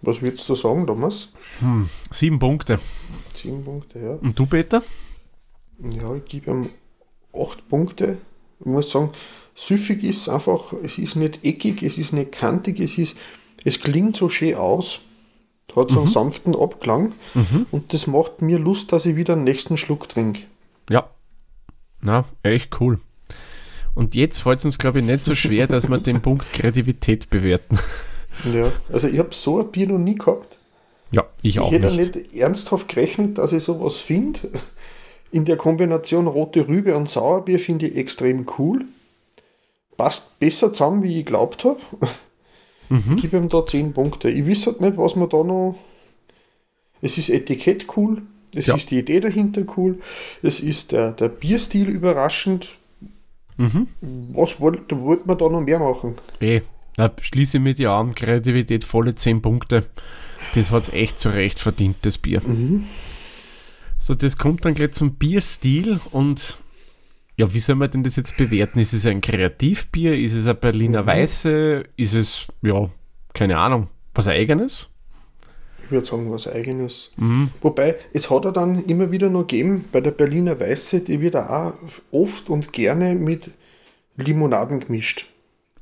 Was 0.00 0.22
würdest 0.22 0.48
du 0.48 0.54
sagen, 0.54 0.86
Thomas? 0.86 1.32
Hm, 1.60 1.88
sieben 2.10 2.38
Punkte. 2.38 2.78
Sieben 3.34 3.62
Punkte, 3.62 3.98
ja. 3.98 4.10
Und 4.12 4.38
du, 4.38 4.46
Peter? 4.46 4.82
Ja, 5.82 6.14
ich 6.14 6.24
gebe 6.24 6.50
ihm 6.50 6.68
acht 7.38 7.68
Punkte. 7.68 8.16
Ich 8.60 8.66
muss 8.66 8.90
sagen, 8.90 9.10
süffig 9.54 10.02
ist 10.04 10.28
einfach, 10.30 10.72
es 10.82 10.96
ist 10.98 11.16
nicht 11.16 11.44
eckig, 11.44 11.82
es 11.82 11.98
ist 11.98 12.12
nicht 12.14 12.32
kantig, 12.32 12.80
es 12.80 12.96
ist, 12.96 13.16
es 13.64 13.80
klingt 13.80 14.16
so 14.16 14.28
schön 14.30 14.54
aus. 14.54 15.00
Hat 15.76 15.90
so 15.90 15.98
einen 16.00 16.08
sanften 16.08 16.56
Abklang 16.56 17.12
Mhm. 17.34 17.66
und 17.70 17.92
das 17.92 18.06
macht 18.06 18.40
mir 18.40 18.58
Lust, 18.58 18.90
dass 18.92 19.04
ich 19.04 19.14
wieder 19.16 19.34
den 19.34 19.44
nächsten 19.44 19.76
Schluck 19.76 20.08
trinke. 20.08 20.44
Ja. 20.88 21.10
Na, 22.00 22.24
echt 22.42 22.80
cool. 22.80 22.98
Und 23.94 24.14
jetzt 24.14 24.38
fällt 24.40 24.60
es 24.60 24.64
uns, 24.64 24.78
glaube 24.78 25.00
ich, 25.00 25.04
nicht 25.04 25.20
so 25.20 25.34
schwer, 25.34 25.66
dass 25.66 25.88
wir 25.90 25.98
den 25.98 26.20
Punkt 26.22 26.52
Kreativität 26.52 27.30
bewerten. 27.30 27.78
Ja, 28.52 28.70
also 28.92 29.08
ich 29.08 29.18
habe 29.18 29.30
so 29.34 29.58
ein 29.60 29.70
Bier 29.72 29.88
noch 29.88 29.98
nie 29.98 30.14
gehabt. 30.14 30.56
Ja, 31.10 31.26
ich 31.42 31.56
Ich 31.56 31.60
auch 31.60 31.72
hätte 31.72 31.90
nicht. 31.90 32.14
nicht 32.14 32.34
ernsthaft 32.36 32.88
gerechnet, 32.88 33.38
dass 33.38 33.52
ich 33.52 33.64
sowas 33.64 33.96
finde. 33.96 34.38
In 35.32 35.44
der 35.44 35.56
Kombination 35.56 36.26
rote 36.28 36.68
Rübe 36.68 36.96
und 36.96 37.08
Sauerbier 37.08 37.58
finde 37.58 37.88
ich 37.88 37.96
extrem 37.96 38.46
cool. 38.58 38.84
Passt 39.96 40.38
besser 40.38 40.72
zusammen, 40.72 41.02
wie 41.02 41.18
ich 41.18 41.24
geglaubt 41.24 41.64
habe. 41.64 41.80
Mhm. 42.88 43.14
Ich 43.16 43.22
gebe 43.22 43.36
ihm 43.36 43.48
da 43.48 43.66
10 43.66 43.92
Punkte. 43.92 44.30
Ich 44.30 44.46
weiß 44.46 44.66
halt 44.68 44.80
nicht, 44.80 44.96
was 44.96 45.16
man 45.16 45.28
da 45.28 45.42
noch. 45.42 45.76
Es 47.02 47.18
ist 47.18 47.28
Etikett 47.30 47.86
cool, 47.96 48.22
es 48.54 48.66
Ja. 48.66 48.76
ist 48.76 48.90
die 48.90 48.98
Idee 48.98 49.20
dahinter 49.20 49.62
cool, 49.76 49.98
es 50.42 50.60
ist 50.60 50.92
der, 50.92 51.12
der 51.12 51.28
Bierstil 51.28 51.88
überraschend. 51.88 52.68
Mhm. 53.56 53.88
Was 54.34 54.60
wollte 54.60 55.00
wollt 55.00 55.26
man 55.26 55.36
da 55.38 55.48
noch 55.48 55.60
mehr 55.62 55.78
machen? 55.80 56.14
Eh, 56.40 56.60
na, 56.96 57.10
schließe 57.20 57.58
mit 57.58 57.78
dir 57.78 57.90
an, 57.92 58.14
Kreativität 58.14 58.84
volle 58.84 59.14
10 59.14 59.42
Punkte. 59.42 59.86
Das 60.54 60.70
hat 60.70 60.84
es 60.84 60.88
echt 60.90 61.18
zu 61.18 61.30
Recht 61.30 61.58
verdient, 61.58 61.96
das 62.02 62.18
Bier. 62.18 62.40
So, 63.98 64.14
das 64.14 64.36
kommt 64.38 64.64
dann 64.64 64.74
gleich 64.74 64.92
zum 64.92 65.14
Bierstil 65.14 65.98
und 66.12 66.58
ja, 67.36 67.52
wie 67.52 67.58
soll 67.58 67.74
man 67.76 67.90
denn 67.90 68.02
das 68.04 68.16
jetzt 68.16 68.36
bewerten? 68.36 68.78
Ist 68.78 68.92
es 68.94 69.06
ein 69.06 69.20
Kreativbier? 69.20 70.16
Ist 70.16 70.34
es 70.34 70.46
ein 70.46 70.58
Berliner 70.58 71.04
Weiße? 71.06 71.84
Ist 71.96 72.14
es, 72.14 72.46
ja, 72.62 72.88
keine 73.34 73.58
Ahnung, 73.58 73.88
was 74.14 74.28
eigenes? 74.28 74.88
Ich 75.88 75.92
würde 75.92 76.06
sagen, 76.06 76.30
was 76.30 76.46
eigenes. 76.46 77.10
Mhm. 77.16 77.48
Wobei, 77.62 77.96
es 78.12 78.28
hat 78.28 78.44
er 78.44 78.52
dann 78.52 78.84
immer 78.84 79.10
wieder 79.10 79.30
noch 79.30 79.46
gegeben, 79.46 79.86
bei 79.90 80.02
der 80.02 80.10
Berliner 80.10 80.60
Weiße, 80.60 81.00
die 81.00 81.22
wird 81.22 81.34
auch 81.34 81.72
oft 82.12 82.50
und 82.50 82.74
gerne 82.74 83.14
mit 83.14 83.50
Limonaden 84.18 84.80
gemischt. 84.80 85.26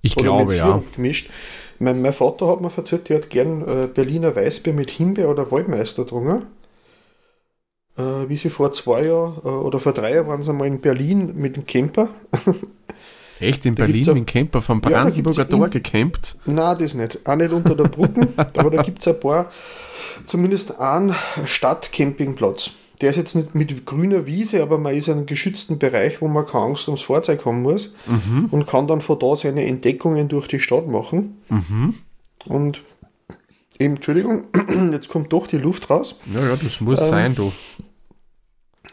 Ich 0.02 0.16
Oder 0.16 0.24
glaube, 0.24 0.44
mit 0.44 0.58
ja. 0.58 0.80
Gemischt. 0.94 1.30
Mein, 1.80 2.02
mein 2.02 2.12
Vater 2.12 2.46
hat 2.46 2.60
mir 2.60 2.70
erzählt, 2.74 3.08
der 3.08 3.16
hat 3.16 3.30
gern 3.30 3.62
äh, 3.62 3.86
Berliner 3.88 4.36
Weißbier 4.36 4.72
mit 4.72 4.92
Himbeer 4.92 5.28
oder 5.28 5.50
Waldmeister 5.50 6.04
getrunken. 6.04 6.46
Äh, 7.98 8.28
wie 8.28 8.36
sie 8.36 8.50
vor 8.50 8.70
zwei 8.72 9.02
Jahren 9.02 9.38
äh, 9.44 9.48
oder 9.48 9.80
vor 9.80 9.92
drei 9.92 10.14
Jahren 10.14 10.28
waren 10.28 10.42
sie 10.42 10.50
einmal 10.50 10.68
in 10.68 10.80
Berlin 10.80 11.32
mit 11.34 11.56
dem 11.56 11.66
Camper. 11.66 12.10
Echt 13.40 13.66
in 13.66 13.74
Da 13.74 13.84
Berlin 13.84 14.06
mit 14.06 14.16
dem 14.16 14.26
Camper 14.26 14.60
vom 14.62 14.80
Brandenburger 14.80 15.38
ja 15.38 15.44
Tor 15.44 15.68
gecampt. 15.68 16.36
Na, 16.46 16.74
das 16.74 16.94
nicht. 16.94 17.20
Auch 17.26 17.36
nicht 17.36 17.52
unter 17.52 17.74
der 17.74 17.84
Brücke, 17.84 18.28
aber 18.36 18.70
da 18.70 18.82
gibt 18.82 19.00
es 19.00 19.08
ein 19.08 19.20
paar, 19.20 19.50
zumindest 20.26 20.78
einen 20.80 21.14
Stadtcampingplatz. 21.44 22.70
Der 23.02 23.10
ist 23.10 23.16
jetzt 23.16 23.34
nicht 23.34 23.54
mit 23.54 23.84
grüner 23.84 24.26
Wiese, 24.26 24.62
aber 24.62 24.78
man 24.78 24.94
ist 24.94 25.08
in 25.08 25.14
einem 25.14 25.26
geschützten 25.26 25.78
Bereich, 25.78 26.22
wo 26.22 26.28
man 26.28 26.46
keine 26.46 26.64
Angst 26.64 26.88
ums 26.88 27.02
Fahrzeug 27.02 27.44
haben 27.44 27.60
muss 27.60 27.94
und 28.50 28.66
kann 28.66 28.88
dann 28.88 29.02
von 29.02 29.18
da 29.18 29.36
seine 29.36 29.66
Entdeckungen 29.66 30.28
durch 30.28 30.48
die 30.48 30.60
Stadt 30.60 30.88
machen. 30.88 31.42
Und 32.46 32.80
eben, 33.78 33.96
Entschuldigung, 33.96 34.44
jetzt 34.92 35.10
kommt 35.10 35.30
doch 35.34 35.46
die 35.46 35.58
Luft 35.58 35.90
raus. 35.90 36.14
Ja, 36.34 36.40
ja, 36.48 36.56
das 36.56 36.80
muss 36.80 36.98
Ähm, 37.02 37.06
sein, 37.06 37.34
du. 37.34 37.52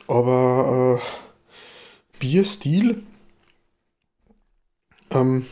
Aber 0.08 1.00
äh, 1.00 2.20
Bierstil, 2.20 3.04
ähm, 5.14 5.46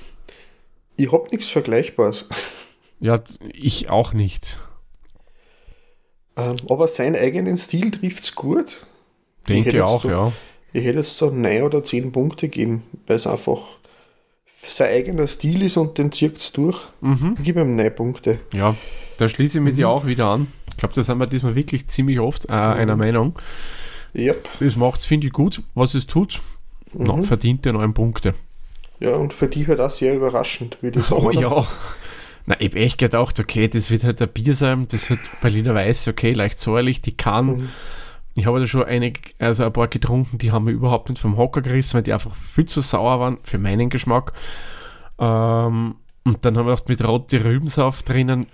ich 0.97 1.11
hab 1.11 1.31
nichts 1.31 1.47
Vergleichbares. 1.47 2.25
Ja, 2.99 3.19
ich 3.53 3.89
auch 3.89 4.13
nicht. 4.13 4.59
Ähm, 6.37 6.57
aber 6.69 6.87
seinen 6.87 7.15
eigenen 7.15 7.57
Stil 7.57 7.91
trifft 7.91 8.23
es 8.23 8.35
gut. 8.35 8.85
Denke 9.49 9.71
jetzt 9.71 9.81
auch, 9.83 10.01
so- 10.03 10.09
ja. 10.09 10.33
Ich 10.73 10.85
hätte 10.85 10.99
jetzt 10.99 11.17
so 11.17 11.29
9 11.29 11.63
oder 11.63 11.83
10 11.83 12.11
Punkte 12.11 12.47
geben, 12.47 12.83
weil 13.07 13.17
es 13.17 13.27
einfach 13.27 13.59
sein 14.45 14.89
eigener 14.89 15.27
Stil 15.27 15.63
ist 15.63 15.75
und 15.75 15.97
den 15.97 16.11
zieht 16.11 16.37
es 16.37 16.51
durch. 16.53 16.79
Mhm. 17.01 17.33
Ich 17.37 17.43
gebe 17.43 17.61
ihm 17.61 17.75
9 17.75 17.93
Punkte. 17.93 18.39
Ja, 18.53 18.75
da 19.17 19.27
schließe 19.27 19.57
ich 19.57 19.63
mit 19.63 19.73
Mhm. 19.73 19.77
dir 19.77 19.89
auch 19.89 20.05
wieder 20.05 20.27
an. 20.27 20.47
Ich 20.69 20.77
glaube, 20.77 20.93
da 20.95 21.03
sind 21.03 21.17
wir 21.17 21.27
diesmal 21.27 21.55
wirklich 21.55 21.87
ziemlich 21.87 22.19
oft 22.19 22.47
äh, 22.49 22.53
einer 22.53 22.95
Meinung. 22.95 23.37
Yep. 24.15 24.47
Das 24.59 24.75
macht 24.75 24.99
es, 25.01 25.05
finde 25.05 25.27
ich, 25.27 25.33
gut, 25.33 25.61
was 25.75 25.93
es 25.95 26.07
tut. 26.07 26.41
Mhm. 26.93 27.03
Na, 27.05 27.21
verdient 27.23 27.65
er 27.65 27.73
neun 27.73 27.93
Punkte. 27.93 28.33
Ja, 29.01 29.15
und 29.15 29.33
für 29.33 29.47
dich 29.47 29.67
halt 29.67 29.79
auch 29.81 29.89
sehr 29.89 30.15
überraschend, 30.15 30.77
würde 30.81 30.99
ich 30.99 31.05
sagen. 31.07 31.25
Oh 31.25 31.31
ja. 31.31 31.67
Na, 32.45 32.55
ich 32.59 32.69
habe 32.69 32.79
echt 32.79 32.99
gedacht, 32.99 33.39
okay, 33.39 33.67
das 33.67 33.89
wird 33.89 34.03
halt 34.03 34.21
ein 34.21 34.29
Bier 34.29 34.53
sein, 34.55 34.87
das 34.89 35.09
wird 35.09 35.19
Berliner 35.41 35.73
Weiß, 35.73 36.07
okay, 36.07 36.33
leicht 36.33 36.59
säuerlich, 36.59 37.01
die 37.01 37.17
kann. 37.17 37.45
Mhm. 37.45 37.69
Ich 38.35 38.45
habe 38.45 38.59
da 38.59 38.67
schon 38.67 38.83
einig, 38.83 39.35
also 39.39 39.65
ein 39.65 39.73
paar 39.73 39.87
getrunken, 39.87 40.37
die 40.37 40.51
haben 40.51 40.65
mir 40.65 40.71
überhaupt 40.71 41.09
nicht 41.09 41.19
vom 41.19 41.35
Hocker 41.35 41.61
gerissen, 41.61 41.95
weil 41.95 42.03
die 42.03 42.13
einfach 42.13 42.35
viel 42.35 42.65
zu 42.65 42.81
sauer 42.81 43.19
waren 43.19 43.39
für 43.43 43.57
meinen 43.57 43.89
Geschmack. 43.89 44.33
Ähm, 45.19 45.95
und 46.23 46.45
dann 46.45 46.57
haben 46.57 46.67
wir 46.67 46.73
noch 46.73 46.87
mit 46.87 47.03
rote 47.03 47.43
Rübensaft 47.43 48.07
drinnen. 48.07 48.45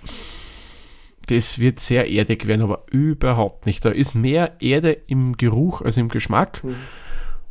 Das 1.27 1.60
wird 1.60 1.81
sehr 1.81 2.10
erdig 2.10 2.47
werden, 2.47 2.62
aber 2.62 2.86
überhaupt 2.89 3.65
nicht. 3.65 3.83
Da 3.83 3.89
ist 3.89 4.15
mehr 4.15 4.53
Erde 4.62 4.93
im 4.93 5.36
Geruch 5.36 5.81
als 5.81 5.97
im 5.97 6.07
Geschmack. 6.07 6.63
Mhm. 6.63 6.75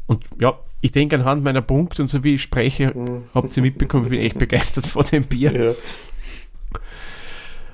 Und 0.06 0.24
ja, 0.40 0.58
ich 0.80 0.92
denke 0.92 1.16
anhand 1.16 1.42
meiner 1.42 1.62
Punkte 1.62 2.02
und 2.02 2.08
so 2.08 2.22
wie 2.24 2.34
ich 2.34 2.42
spreche, 2.42 2.92
Mhm. 2.96 3.24
habt 3.34 3.56
ihr 3.56 3.62
mitbekommen, 3.62 4.04
ich 4.04 4.10
bin 4.10 4.20
echt 4.20 4.38
begeistert 4.38 4.86
von 4.86 5.04
dem 5.06 5.24
Bier. 5.24 5.52
Ja. 5.52 5.72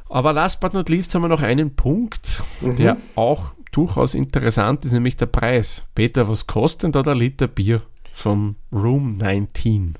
Aber 0.08 0.32
last 0.32 0.60
but 0.60 0.74
not 0.74 0.88
least 0.88 1.14
haben 1.14 1.22
wir 1.22 1.28
noch 1.28 1.42
einen 1.42 1.74
Punkt, 1.74 2.42
Mhm. 2.60 2.76
der 2.76 2.96
auch 3.14 3.52
durchaus 3.72 4.14
interessant 4.14 4.84
ist, 4.84 4.92
nämlich 4.92 5.16
der 5.16 5.26
Preis. 5.26 5.86
Peter, 5.94 6.28
was 6.28 6.46
kostet 6.46 6.82
denn 6.84 6.92
da 6.92 7.02
der 7.02 7.14
Liter 7.14 7.48
Bier 7.48 7.82
vom 8.12 8.56
Room 8.70 9.16
19? 9.16 9.94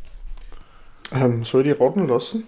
Ähm, 1.13 1.45
soll 1.45 1.67
ich 1.67 1.81
raten 1.81 2.07
lassen? 2.07 2.45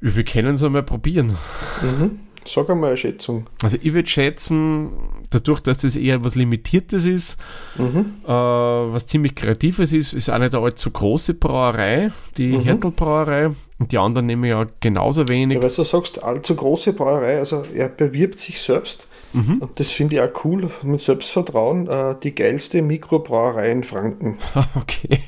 Wir 0.00 0.24
können 0.24 0.56
es 0.56 0.62
einmal 0.64 0.82
probieren. 0.82 1.36
Mhm. 1.80 2.18
Sag 2.46 2.68
einmal 2.70 2.90
eine 2.90 2.96
Schätzung. 2.96 3.46
Also 3.62 3.76
ich 3.80 3.94
würde 3.94 4.08
schätzen, 4.08 4.90
dadurch, 5.30 5.60
dass 5.60 5.78
das 5.78 5.96
eher 5.96 6.22
was 6.24 6.34
Limitiertes 6.34 7.04
ist, 7.04 7.36
Mhm. 7.76 8.14
äh, 8.24 8.28
was 8.28 9.06
ziemlich 9.06 9.34
Kreatives 9.34 9.92
ist, 9.92 10.12
ist 10.12 10.28
eine 10.30 10.50
der 10.50 10.60
allzu 10.60 10.90
große 10.90 11.34
Brauerei, 11.34 12.10
die 12.36 12.52
Mhm. 12.58 12.62
Hertel-Brauerei. 12.62 13.50
Und 13.78 13.90
die 13.92 13.98
anderen 13.98 14.26
nehmen 14.26 14.44
ja 14.44 14.66
genauso 14.80 15.26
wenig. 15.28 15.56
Ja, 15.56 15.62
weil 15.62 15.70
du 15.70 15.82
sagst, 15.84 16.22
allzu 16.22 16.54
große 16.54 16.92
Brauerei, 16.92 17.38
also 17.38 17.64
er 17.74 17.88
bewirbt 17.88 18.38
sich 18.38 18.60
selbst. 18.60 19.06
Mhm. 19.32 19.58
Und 19.60 19.80
das 19.80 19.88
finde 19.90 20.16
ich 20.16 20.20
auch 20.20 20.44
cool, 20.44 20.68
mit 20.82 21.00
Selbstvertrauen, 21.00 21.88
äh, 21.88 22.14
die 22.22 22.34
geilste 22.34 22.82
Mikrobrauerei 22.82 23.72
in 23.72 23.82
Franken. 23.82 24.38
Okay. 24.76 25.20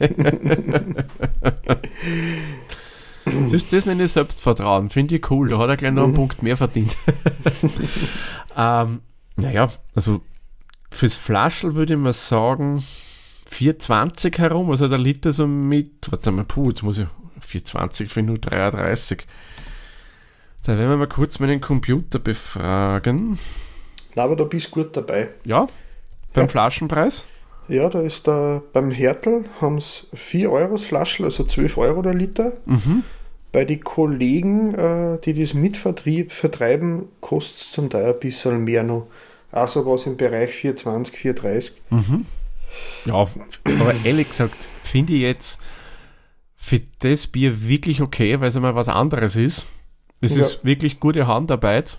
Das, 3.50 3.66
das 3.68 3.86
nenne 3.86 4.04
ich 4.04 4.12
Selbstvertrauen, 4.12 4.90
finde 4.90 5.16
ich 5.16 5.30
cool. 5.30 5.48
Da 5.50 5.58
hat 5.58 5.68
er 5.68 5.76
gleich 5.76 5.92
noch 5.92 6.04
einen 6.04 6.14
Punkt 6.14 6.42
mehr 6.42 6.56
verdient. 6.56 6.96
ähm, 8.56 9.00
naja, 9.36 9.68
also 9.94 10.20
fürs 10.90 11.16
Flaschel 11.16 11.74
würde 11.74 11.94
ich 11.94 11.98
mal 11.98 12.12
sagen 12.12 12.82
4,20 13.50 14.38
herum, 14.38 14.70
also 14.70 14.88
der 14.88 14.98
Liter 14.98 15.32
so 15.32 15.46
mit, 15.46 16.10
warte 16.10 16.30
mal, 16.32 16.44
puh, 16.44 16.68
jetzt 16.68 16.82
muss 16.82 16.98
ich 16.98 17.06
4,20 17.46 18.08
für 18.08 18.22
nur 18.22 18.38
33. 18.38 19.26
Da 20.64 20.78
werden 20.78 20.90
wir 20.90 20.96
mal 20.96 21.08
kurz 21.08 21.38
meinen 21.38 21.60
Computer 21.60 22.18
befragen. 22.18 23.38
Na, 24.14 24.24
aber 24.24 24.36
da 24.36 24.44
bist 24.44 24.68
du 24.74 24.82
gut 24.82 24.96
dabei. 24.96 25.28
Ja, 25.44 25.66
beim 26.34 26.44
Ja. 26.44 26.48
Flaschenpreis. 26.48 27.26
Ja, 27.68 27.88
da 27.88 28.00
ist 28.00 28.26
da 28.26 28.62
beim 28.72 28.90
Hertel 28.90 29.44
haben 29.60 29.78
es 29.78 30.08
4 30.14 30.50
Euro 30.50 30.72
das 30.72 30.82
Flaschel, 30.82 31.24
also 31.24 31.44
12 31.44 31.78
Euro 31.78 32.02
der 32.02 32.14
Liter. 32.14 32.52
Mhm. 32.66 33.04
Bei 33.52 33.64
den 33.66 33.84
Kollegen, 33.84 34.74
äh, 34.74 35.18
die 35.24 35.34
das 35.34 35.52
mitvertrieb, 35.54 36.32
vertreiben, 36.32 37.04
kostet 37.20 37.60
es 37.60 37.72
zum 37.72 37.90
Teil 37.90 38.06
ein 38.14 38.18
bisschen 38.20 38.64
mehr 38.64 38.82
noch. 38.82 39.06
Also 39.50 39.84
was 39.84 40.06
im 40.06 40.16
Bereich 40.16 40.50
4,20, 40.52 41.12
4,30. 41.14 41.72
Ja, 43.04 43.14
aber 43.14 43.94
ehrlich 44.04 44.28
gesagt, 44.30 44.70
finde 44.82 45.12
ich 45.12 45.20
jetzt 45.20 45.60
für 46.56 46.80
das 47.00 47.26
Bier 47.26 47.66
wirklich 47.68 48.00
okay, 48.00 48.40
weil 48.40 48.48
es 48.48 48.56
einmal 48.56 48.74
was 48.74 48.88
anderes 48.88 49.36
ist. 49.36 49.66
Das 50.22 50.34
Ja. 50.36 50.42
ist 50.42 50.64
wirklich 50.64 51.00
gute 51.00 51.26
Handarbeit. 51.26 51.98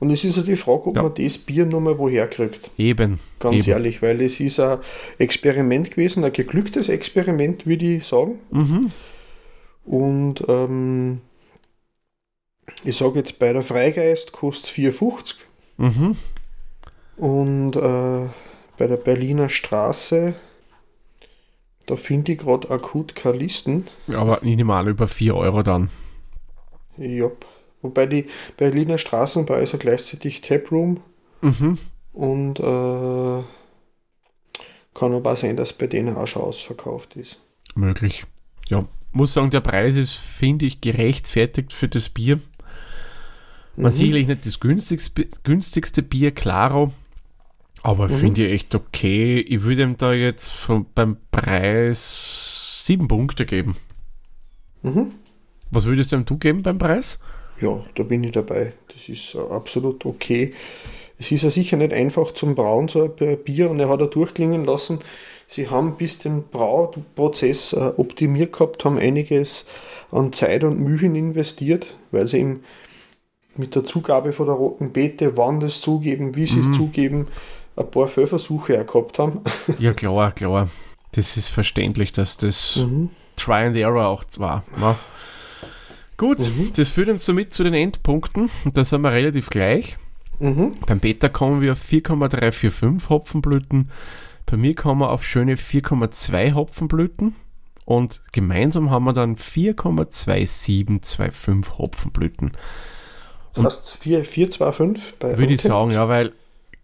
Und 0.00 0.10
es 0.10 0.24
ist 0.24 0.36
ja 0.36 0.42
die 0.42 0.56
Frage, 0.56 0.86
ob 0.88 0.96
Ja. 0.96 1.02
man 1.04 1.14
das 1.14 1.38
Bier 1.38 1.64
nochmal 1.64 1.96
woher 1.98 2.26
kriegt. 2.26 2.70
Eben. 2.76 3.20
Ganz 3.38 3.56
eben. 3.66 3.70
ehrlich, 3.70 4.02
weil 4.02 4.20
es 4.20 4.40
ist 4.40 4.58
ein 4.60 4.78
Experiment 5.18 5.90
gewesen, 5.90 6.24
ein 6.24 6.32
geglücktes 6.32 6.88
Experiment, 6.88 7.66
würde 7.66 7.84
ich 7.96 8.04
sagen. 8.04 8.38
Mhm. 8.50 8.92
Und 9.90 10.44
ähm, 10.46 11.20
ich 12.84 12.96
sage 12.96 13.18
jetzt 13.18 13.40
bei 13.40 13.52
der 13.52 13.64
Freigeist 13.64 14.30
kostet 14.30 14.66
es 14.66 14.76
4,50 15.00 15.34
Mhm. 15.78 16.16
und 17.16 17.74
äh, 17.74 18.28
bei 18.78 18.86
der 18.86 18.96
Berliner 18.98 19.48
Straße, 19.48 20.34
da 21.86 21.96
finde 21.96 22.32
ich 22.32 22.38
gerade 22.38 22.70
akut 22.70 23.16
keine 23.16 23.38
Listen. 23.38 23.88
Ja, 24.06 24.18
aber 24.18 24.38
minimal 24.42 24.86
über 24.88 25.08
4 25.08 25.34
Euro 25.34 25.64
dann. 25.64 25.90
Ja. 26.96 27.28
Wobei 27.82 28.06
die 28.06 28.26
Berliner 28.58 28.98
Straßenbahn 28.98 29.62
ist 29.62 29.72
ja 29.72 29.78
gleichzeitig 29.78 30.40
Taproom 30.42 31.00
Mhm. 31.40 31.78
und 32.12 32.60
äh, 32.60 33.42
kann 34.94 35.14
aber 35.14 35.34
sein, 35.34 35.56
dass 35.56 35.72
bei 35.72 35.88
denen 35.88 36.14
auch 36.16 36.28
schon 36.28 36.42
ausverkauft 36.42 37.16
ist. 37.16 37.40
Möglich. 37.74 38.24
Ja, 38.68 38.84
muss 39.12 39.32
sagen, 39.32 39.50
der 39.50 39.60
Preis 39.60 39.96
ist, 39.96 40.14
finde 40.14 40.66
ich, 40.66 40.80
gerechtfertigt 40.80 41.72
für 41.72 41.88
das 41.88 42.08
Bier. 42.08 42.40
Man 43.76 43.92
Mhm. 43.92 43.96
sicherlich 43.96 44.26
nicht 44.28 44.46
das 44.46 44.60
günstigste, 44.60 45.26
günstigste 45.42 46.02
Bier, 46.02 46.32
klaro, 46.32 46.92
aber 47.82 48.08
Mhm. 48.08 48.12
finde 48.14 48.46
ich 48.46 48.52
echt 48.52 48.74
okay. 48.74 49.40
Ich 49.40 49.62
würde 49.62 49.82
ihm 49.82 49.96
da 49.96 50.12
jetzt 50.12 50.48
von, 50.48 50.86
beim 50.94 51.16
Preis 51.30 52.82
sieben 52.84 53.08
Punkte 53.08 53.46
geben. 53.46 53.76
Mhm. 54.82 55.08
Was 55.70 55.84
würdest 55.86 56.12
du 56.12 56.16
ihm 56.16 56.24
du 56.24 56.36
geben 56.36 56.62
beim 56.62 56.78
Preis? 56.78 57.18
Ja, 57.60 57.82
da 57.94 58.02
bin 58.02 58.24
ich 58.24 58.32
dabei. 58.32 58.72
Das 58.92 59.08
ist 59.08 59.34
äh, 59.34 59.38
absolut 59.38 60.04
okay. 60.06 60.52
Es 61.18 61.30
ist 61.30 61.42
ja 61.42 61.50
sicher 61.50 61.76
nicht 61.76 61.92
einfach 61.92 62.32
zum 62.32 62.54
Brauen, 62.54 62.88
so 62.88 63.04
ein 63.04 63.14
Bi- 63.14 63.36
Bier, 63.36 63.70
und 63.70 63.78
er 63.78 63.88
hat 63.90 64.00
er 64.00 64.06
durchklingen 64.06 64.64
lassen. 64.64 65.00
Sie 65.50 65.68
haben 65.68 65.96
bis 65.96 66.20
den 66.20 66.44
Brauprozess 66.44 67.72
äh, 67.72 67.92
optimiert 67.96 68.52
gehabt, 68.52 68.84
haben 68.84 68.98
einiges 68.98 69.66
an 70.12 70.32
Zeit 70.32 70.62
und 70.62 70.78
Mühen 70.78 71.16
investiert, 71.16 71.88
weil 72.12 72.28
sie 72.28 72.38
ihm 72.38 72.60
mit 73.56 73.74
der 73.74 73.84
Zugabe 73.84 74.32
von 74.32 74.46
der 74.46 74.54
roten 74.54 74.92
Beete, 74.92 75.36
wann 75.36 75.58
das 75.58 75.80
zugeben, 75.80 76.36
wie 76.36 76.46
sie 76.46 76.60
es 76.60 76.70
zugeben, 76.76 77.26
ein 77.74 77.90
paar 77.90 78.06
Fehlversuche 78.06 78.80
auch 78.80 78.86
gehabt 78.86 79.18
haben. 79.18 79.40
Ja, 79.80 79.92
klar, 79.92 80.30
klar. 80.30 80.68
Das 81.12 81.36
ist 81.36 81.48
verständlich, 81.48 82.12
dass 82.12 82.36
das 82.36 82.84
Try 83.34 83.66
and 83.66 83.76
Error 83.76 84.06
auch 84.06 84.22
war. 84.36 84.62
Ja. 84.80 85.00
Gut, 86.16 86.38
das 86.76 86.90
führt 86.90 87.08
uns 87.08 87.24
somit 87.24 87.52
zu 87.52 87.64
den 87.64 87.74
Endpunkten 87.74 88.50
und 88.64 88.76
da 88.76 88.84
sind 88.84 89.00
wir 89.00 89.10
relativ 89.10 89.50
gleich. 89.50 89.96
Mhm. 90.38 90.76
Beim 90.86 91.00
Beta 91.00 91.28
kommen 91.28 91.60
wir 91.60 91.72
auf 91.72 91.80
4,345 91.80 93.10
Hopfenblüten. 93.10 93.90
Bei 94.50 94.56
mir 94.56 94.74
kommen 94.74 95.00
wir 95.00 95.10
auf 95.10 95.24
schöne 95.24 95.54
4,2 95.54 96.54
Hopfenblüten. 96.54 97.36
Und 97.84 98.22
gemeinsam 98.32 98.90
haben 98.90 99.04
wir 99.04 99.12
dann 99.12 99.36
4,2725 99.36 101.78
Hopfenblüten. 101.78 102.50
Das 103.54 103.64
heißt 103.64 103.98
4, 104.00 104.24
4 104.24 104.50
2, 104.50 104.72
5 104.72 105.14
bei 105.18 105.38
Würde 105.38 105.54
ich 105.54 105.62
sagen, 105.62 105.92
ja, 105.92 106.08
weil 106.08 106.32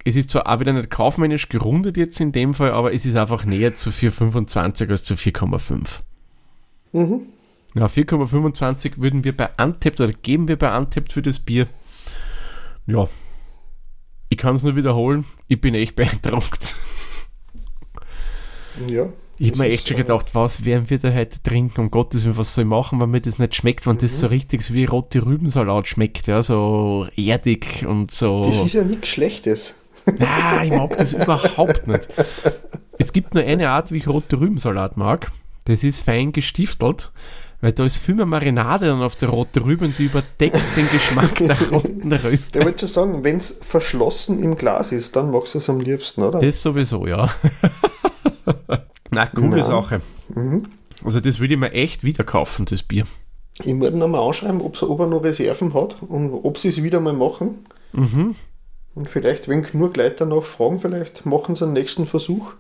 es 0.04 0.14
ist 0.16 0.30
zwar 0.30 0.48
auch 0.48 0.60
wieder 0.60 0.72
nicht 0.72 0.90
kaufmännisch 0.90 1.48
gerundet 1.48 1.96
jetzt 1.96 2.20
in 2.20 2.30
dem 2.32 2.54
Fall, 2.54 2.70
aber 2.70 2.92
es 2.92 3.04
ist 3.04 3.16
einfach 3.16 3.44
näher 3.44 3.74
zu 3.74 3.90
4,25 3.90 4.90
als 4.90 5.02
zu 5.02 5.14
4,5. 5.14 6.02
Mhm. 6.92 7.22
Ja, 7.74 7.86
4,25 7.86 8.98
würden 8.98 9.24
wir 9.24 9.36
bei 9.36 9.50
Antept 9.56 10.00
oder 10.00 10.12
geben 10.12 10.46
wir 10.48 10.56
bei 10.56 10.70
Antept 10.70 11.12
für 11.12 11.22
das 11.22 11.40
Bier. 11.40 11.66
Ja, 12.86 13.08
ich 14.28 14.38
kann 14.38 14.54
es 14.54 14.62
nur 14.62 14.76
wiederholen, 14.76 15.24
ich 15.48 15.60
bin 15.60 15.74
echt 15.74 15.96
beeindruckt. 15.96 16.76
Ja. 18.88 19.08
Ich 19.38 19.50
habe 19.50 19.58
mir 19.58 19.68
echt 19.68 19.86
schon 19.88 19.98
äh, 19.98 20.00
gedacht, 20.00 20.34
was 20.34 20.64
werden 20.64 20.88
wir 20.88 20.98
da 20.98 21.12
heute 21.12 21.42
trinken? 21.42 21.80
Um 21.82 21.90
Gottes 21.90 22.24
Willen, 22.24 22.38
was 22.38 22.54
soll 22.54 22.64
ich 22.64 22.70
machen, 22.70 23.00
wenn 23.00 23.10
mir 23.10 23.20
das 23.20 23.38
nicht 23.38 23.54
schmeckt, 23.54 23.86
wenn 23.86 23.96
Mhm. 23.96 24.00
das 24.00 24.18
so 24.20 24.28
richtig 24.28 24.62
so 24.62 24.72
wie 24.72 24.86
rote 24.86 25.24
Rübensalat 25.26 25.88
schmeckt, 25.88 26.26
ja, 26.26 26.40
so 26.42 27.06
erdig 27.16 27.84
und 27.86 28.10
so. 28.12 28.44
Das 28.46 28.62
ist 28.64 28.72
ja 28.72 28.82
nichts 28.82 29.08
Schlechtes. 29.08 29.74
Nein, 30.18 30.68
ich 30.68 30.78
mag 30.78 30.96
das 30.96 31.12
überhaupt 31.12 31.86
nicht. 31.86 32.08
Es 32.98 33.12
gibt 33.12 33.34
nur 33.34 33.42
eine 33.44 33.68
Art, 33.70 33.92
wie 33.92 33.98
ich 33.98 34.08
rote 34.08 34.40
Rübensalat 34.40 34.96
mag. 34.96 35.30
Das 35.64 35.82
ist 35.82 36.00
fein 36.00 36.32
gestiftelt, 36.32 37.10
weil 37.60 37.72
da 37.72 37.84
ist 37.84 37.98
viel 37.98 38.14
mehr 38.14 38.24
Marinade 38.24 38.86
dann 38.86 39.02
auf 39.02 39.16
der 39.16 39.28
roten 39.30 39.62
Rüben, 39.64 39.94
die 39.98 40.04
überdeckt 40.04 40.60
den 40.76 40.88
Geschmack 40.90 41.34
der 41.36 41.58
roten 41.72 42.10
Rüben. 42.12 42.44
Der 42.54 42.64
wollte 42.64 42.86
schon 42.86 43.10
sagen, 43.10 43.24
wenn 43.24 43.36
es 43.38 43.58
verschlossen 43.60 44.38
im 44.42 44.56
Glas 44.56 44.92
ist, 44.92 45.14
dann 45.16 45.30
magst 45.30 45.54
du 45.54 45.58
es 45.58 45.68
am 45.68 45.80
liebsten, 45.80 46.22
oder? 46.22 46.38
Das 46.38 46.62
sowieso, 46.62 47.06
ja. 47.06 47.28
Na, 49.10 49.26
coole 49.26 49.58
Na. 49.58 49.62
Sache. 49.62 50.00
Also 51.04 51.20
das 51.20 51.38
würde 51.40 51.54
ich 51.54 51.60
mir 51.60 51.72
echt 51.72 52.04
wieder 52.04 52.24
kaufen, 52.24 52.66
das 52.66 52.82
Bier. 52.82 53.06
Ich 53.60 53.66
ihn 53.66 53.78
nochmal 53.98 54.26
anschreiben, 54.26 54.60
ob 54.60 55.00
er 55.00 55.06
noch 55.06 55.22
Reserven 55.24 55.72
hat 55.74 55.96
und 56.02 56.32
ob 56.32 56.58
sie 56.58 56.68
es 56.68 56.82
wieder 56.82 57.00
mal 57.00 57.12
machen. 57.14 57.66
Mhm. 57.92 58.34
Und 58.94 59.08
vielleicht, 59.08 59.48
wenn 59.48 59.62
genug 59.62 59.96
Leute 59.96 60.16
danach 60.26 60.42
fragen, 60.44 60.78
vielleicht 60.80 61.24
machen 61.26 61.54
sie 61.56 61.64
einen 61.64 61.74
nächsten 61.74 62.06
Versuch. 62.06 62.52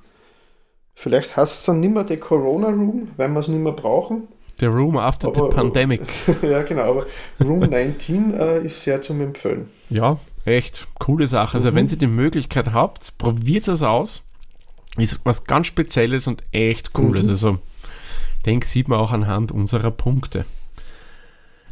Vielleicht 0.94 1.36
heißt 1.36 1.60
es 1.60 1.64
dann 1.64 1.80
nicht 1.80 1.92
mehr 1.92 2.04
der 2.04 2.18
Corona 2.18 2.68
Room, 2.68 3.08
weil 3.16 3.28
wir 3.28 3.40
es 3.40 3.48
nicht 3.48 3.60
mehr 3.60 3.72
brauchen. 3.72 4.28
The 4.58 4.66
Room 4.66 4.96
After 4.96 5.28
Aber- 5.28 5.50
the 5.50 5.56
Pandemic. 5.56 6.00
ja, 6.42 6.62
genau, 6.62 6.82
aber 6.82 7.06
Room 7.44 7.60
19 7.70 8.32
äh, 8.32 8.60
ist 8.64 8.82
sehr 8.82 9.02
zum 9.02 9.20
Empfehlen. 9.20 9.68
Ja, 9.90 10.18
echt. 10.46 10.86
Coole 10.98 11.26
Sache. 11.26 11.54
Also, 11.58 11.74
wenn 11.74 11.86
ihr 11.88 11.96
die 11.98 12.06
Möglichkeit 12.06 12.72
habt, 12.72 13.18
probiert 13.18 13.68
es 13.68 13.82
aus. 13.82 14.22
Ist 14.96 15.20
was 15.24 15.44
ganz 15.44 15.66
Spezielles 15.66 16.26
und 16.26 16.42
echt 16.52 16.92
Cooles. 16.92 17.28
Also, 17.28 17.58
denk, 18.44 18.64
sieht 18.64 18.88
man 18.88 18.98
auch 18.98 19.12
anhand 19.12 19.52
unserer 19.52 19.90
Punkte. 19.90 20.44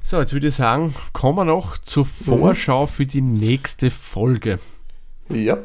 So, 0.03 0.19
jetzt 0.21 0.33
würde 0.35 0.49
ich 0.49 0.55
sagen, 0.55 0.95
kommen 1.15 1.39
wir 1.39 1.45
noch 1.47 1.79
zur 1.79 2.05
Vorschau 2.05 2.87
für 2.87 3.07
die 3.07 3.23
nächste 3.23 3.91
Folge. 3.91 4.59
Ja, 5.31 5.57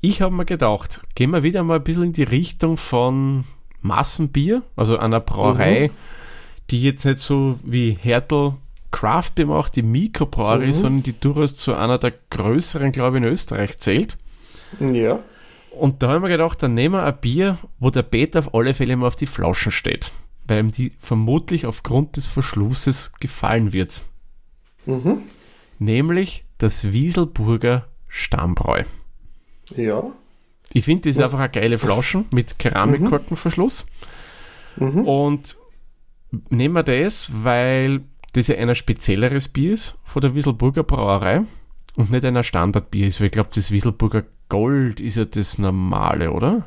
Ich 0.00 0.20
habe 0.22 0.34
mir 0.34 0.44
gedacht, 0.44 1.00
gehen 1.16 1.30
wir 1.30 1.42
wieder 1.42 1.64
mal 1.64 1.76
ein 1.78 1.82
bisschen 1.84 2.04
in 2.04 2.12
die 2.12 2.22
Richtung 2.22 2.76
von 2.76 3.44
Massenbier, 3.80 4.62
also 4.76 4.96
einer 4.98 5.18
Brauerei, 5.20 5.90
die 6.70 6.82
jetzt 6.82 7.04
nicht 7.04 7.18
so 7.18 7.58
wie 7.64 7.96
Hertel 8.00 8.54
Craft 8.92 9.32
Beer 9.34 9.46
macht, 9.46 9.74
die 9.74 9.82
Mikrobrauerei, 9.82 10.66
Mhm. 10.68 10.72
sondern 10.72 11.02
die 11.02 11.18
durchaus 11.18 11.56
zu 11.56 11.74
einer 11.74 11.98
der 11.98 12.12
größeren, 12.30 12.92
glaube 12.92 13.16
ich, 13.18 13.24
in 13.24 13.28
Österreich 13.30 13.78
zählt. 13.78 14.16
ja, 14.78 15.18
Und 15.78 16.02
da 16.02 16.12
haben 16.12 16.22
wir 16.22 16.28
gedacht, 16.28 16.62
dann 16.62 16.74
nehmen 16.74 16.94
wir 16.94 17.04
ein 17.04 17.20
Bier, 17.20 17.58
wo 17.78 17.90
der 17.90 18.02
Peter 18.02 18.40
auf 18.40 18.54
alle 18.54 18.74
Fälle 18.74 18.96
mal 18.96 19.06
auf 19.06 19.16
die 19.16 19.26
Flaschen 19.26 19.72
steht, 19.72 20.12
weil 20.46 20.60
ihm 20.60 20.72
die 20.72 20.92
vermutlich 20.98 21.66
aufgrund 21.66 22.16
des 22.16 22.26
Verschlusses 22.26 23.12
gefallen 23.20 23.72
wird. 23.72 24.02
mhm. 24.86 25.22
Nämlich 25.78 26.44
das 26.58 26.92
Wieselburger 26.92 27.88
Stammbräu. 28.08 28.84
ja, 29.74 30.04
Ich 30.72 30.84
finde, 30.84 31.08
das 31.08 31.16
ist 31.16 31.22
einfach 31.22 31.40
eine 31.40 31.50
geile 31.50 31.78
Flaschen 31.78 32.26
mit 32.30 32.58
Keramikkorkenverschluss. 32.58 33.86
mhm. 34.76 35.06
Und 35.06 35.56
nehmen 36.50 36.74
wir 36.74 36.84
das, 36.84 37.30
weil 37.42 38.02
das 38.32 38.48
ja 38.48 38.56
ein 38.56 38.74
spezielleres 38.74 39.48
Bier 39.48 39.72
ist 39.74 39.96
von 40.04 40.22
der 40.22 40.34
Wieselburger 40.34 40.84
Brauerei 40.84 41.42
und 41.96 42.10
nicht 42.10 42.24
ein 42.24 42.42
Standardbier 42.42 43.06
ist. 43.06 43.20
Weil 43.20 43.26
ich 43.26 43.32
glaube, 43.32 43.50
das 43.54 43.70
Wieselburger 43.70 44.24
Gold 44.48 45.00
ist 45.00 45.16
ja 45.16 45.24
das 45.24 45.58
normale, 45.58 46.30
oder? 46.30 46.66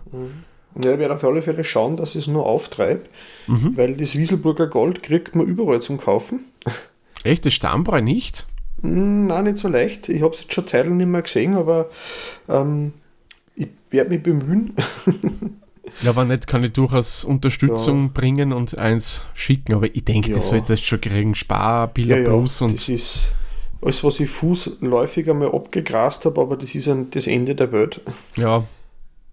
Ja, 0.75 0.93
ich 0.93 0.99
werde 0.99 1.15
auf 1.15 1.23
alle 1.23 1.41
Fälle 1.41 1.63
schauen, 1.63 1.97
dass 1.97 2.15
ich 2.15 2.23
es 2.23 2.27
nur 2.27 2.45
auftreibe, 2.45 3.03
mhm. 3.47 3.75
weil 3.75 3.95
das 3.95 4.15
Wieselburger 4.15 4.67
Gold 4.67 5.03
kriegt 5.03 5.35
man 5.35 5.45
überall 5.45 5.81
zum 5.81 5.97
Kaufen. 5.97 6.41
Echt, 7.23 7.45
das 7.45 7.53
Stammbräu 7.53 8.01
nicht? 8.01 8.45
Hm, 8.81 9.27
nein, 9.27 9.45
nicht 9.45 9.57
so 9.57 9.67
leicht. 9.67 10.09
Ich 10.09 10.21
habe 10.21 10.33
es 10.33 10.41
jetzt 10.41 10.53
schon 10.53 10.67
Zeit 10.67 10.87
nicht 10.87 11.07
mehr 11.07 11.21
gesehen, 11.21 11.55
aber 11.55 11.89
ähm, 12.47 12.93
ich 13.55 13.69
werde 13.89 14.11
mich 14.11 14.21
bemühen. 14.21 14.73
ja, 16.03 16.11
aber 16.11 16.25
nicht 16.25 16.45
kann 16.45 16.63
ich 16.63 16.73
durchaus 16.73 17.23
Unterstützung 17.23 18.05
ja. 18.05 18.11
bringen 18.13 18.53
und 18.53 18.77
eins 18.77 19.23
schicken, 19.33 19.73
aber 19.73 19.93
ich 19.93 20.05
denke, 20.05 20.29
ja. 20.29 20.35
das 20.35 20.49
sollte 20.49 20.73
das 20.73 20.81
schon 20.81 21.01
kriegen. 21.01 21.33
Spar, 21.33 21.87
Billa 21.87 22.17
ja, 22.17 22.23
Plus 22.25 22.61
und. 22.61 22.75
Das 22.75 22.89
ist 22.89 23.31
alles, 23.81 24.03
was 24.03 24.19
ich 24.19 24.29
fußläufig 24.29 25.29
einmal 25.29 25.53
abgegrast 25.53 26.25
habe, 26.25 26.41
aber 26.41 26.57
das 26.57 26.73
ist 26.75 26.87
ein, 26.87 27.09
das 27.11 27.27
Ende 27.27 27.55
der 27.55 27.71
Welt. 27.71 28.01
Ja, 28.35 28.63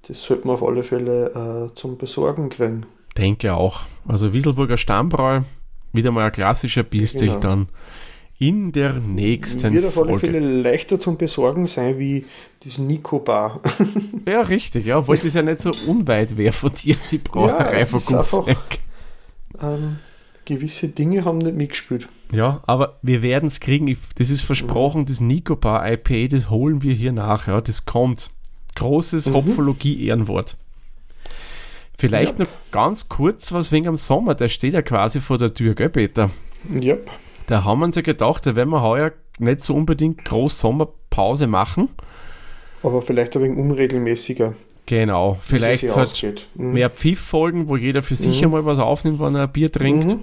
das 0.06 0.22
sollte 0.22 0.46
man 0.46 0.56
auf 0.56 0.62
alle 0.62 0.82
Fälle 0.82 1.70
äh, 1.72 1.74
zum 1.76 1.96
Besorgen 1.96 2.50
kriegen. 2.50 2.86
Denke 3.16 3.54
auch. 3.54 3.82
Also 4.06 4.32
Wieselburger 4.32 4.76
Stammbräu, 4.76 5.42
wieder 5.92 6.10
mal 6.10 6.26
ein 6.26 6.32
klassischer 6.32 6.82
Bierstil 6.82 7.28
genau. 7.28 7.40
dann 7.40 7.68
in 8.38 8.72
der 8.72 8.94
nächsten 8.94 9.72
Wird 9.72 9.86
auf 9.86 9.98
alle 9.98 10.18
Fälle 10.18 10.40
leichter 10.40 10.98
zum 10.98 11.16
Besorgen 11.16 11.66
sein 11.66 11.98
wie 11.98 12.26
das 12.64 12.78
Nico 12.78 13.20
Bar. 13.20 13.60
ja, 14.26 14.40
richtig, 14.42 14.86
ja, 14.86 14.98
obwohl 14.98 15.18
das 15.18 15.34
ja 15.34 15.42
nicht 15.42 15.60
so 15.60 15.70
unweit 15.86 16.36
wäre 16.36 16.52
von 16.52 16.72
dir, 16.72 16.96
die 17.10 17.18
Brauerei 17.18 17.80
ja, 17.80 17.86
von 17.86 18.00
Gutsbeck. 18.00 18.80
Ähm, 19.62 19.98
gewisse 20.44 20.88
Dinge 20.88 21.24
haben 21.24 21.38
nicht 21.38 21.56
mitgespielt. 21.56 22.08
Ja, 22.32 22.62
aber 22.66 22.98
wir 23.02 23.22
werden 23.22 23.46
es 23.46 23.60
kriegen. 23.60 23.96
Das 24.16 24.30
ist 24.30 24.42
versprochen, 24.42 25.06
das 25.06 25.20
Nico 25.20 25.56
Bar 25.56 25.90
IPA, 25.90 26.28
das 26.28 26.50
holen 26.50 26.82
wir 26.82 26.94
hier 26.94 27.12
nach. 27.12 27.46
Ja, 27.46 27.60
das 27.60 27.84
kommt. 27.84 28.30
Großes 28.74 29.30
mhm. 29.30 29.34
Hopfologie-Ehrenwort. 29.34 30.56
Vielleicht 31.96 32.38
yep. 32.38 32.48
noch 32.48 32.54
ganz 32.72 33.08
kurz 33.08 33.52
was 33.52 33.70
wegen 33.70 33.86
am 33.86 33.96
Sommer. 33.96 34.34
Der 34.34 34.48
steht 34.48 34.74
ja 34.74 34.82
quasi 34.82 35.20
vor 35.20 35.38
der 35.38 35.54
Tür, 35.54 35.74
gell, 35.74 35.90
Peter? 35.90 36.30
Yep. 36.72 37.10
Da 37.46 37.64
haben 37.64 37.80
wir 37.80 37.84
uns 37.86 37.96
ja 37.96 38.02
gedacht, 38.02 38.46
da 38.46 38.56
werden 38.56 38.70
wir 38.70 38.82
heuer 38.82 39.12
nicht 39.38 39.62
so 39.62 39.74
unbedingt 39.74 40.24
groß 40.24 40.58
Sommerpause 40.58 41.46
machen. 41.46 41.90
Aber 42.82 43.02
vielleicht 43.02 43.36
ein 43.36 43.42
wenig 43.42 43.58
unregelmäßiger. 43.58 44.54
Genau, 44.86 45.38
vielleicht 45.40 45.96
halt 45.96 46.46
mhm. 46.54 46.72
mehr 46.72 46.90
Pfiff-Folgen, 46.90 47.68
wo 47.68 47.76
jeder 47.76 48.02
für 48.02 48.16
sich 48.16 48.40
mhm. 48.40 48.46
einmal 48.46 48.64
was 48.66 48.78
aufnimmt, 48.78 49.18
wenn 49.20 49.34
er 49.34 49.44
ein 49.44 49.52
Bier 49.52 49.72
trinkt. 49.72 50.08
Mhm. 50.08 50.20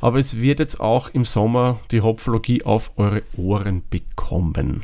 Aber 0.00 0.18
es 0.18 0.40
wird 0.40 0.58
jetzt 0.58 0.80
auch 0.80 1.08
im 1.08 1.24
Sommer 1.24 1.80
die 1.90 2.02
Hopfologie 2.02 2.64
auf 2.64 2.92
eure 2.96 3.22
Ohren 3.36 3.82
bekommen. 3.88 4.82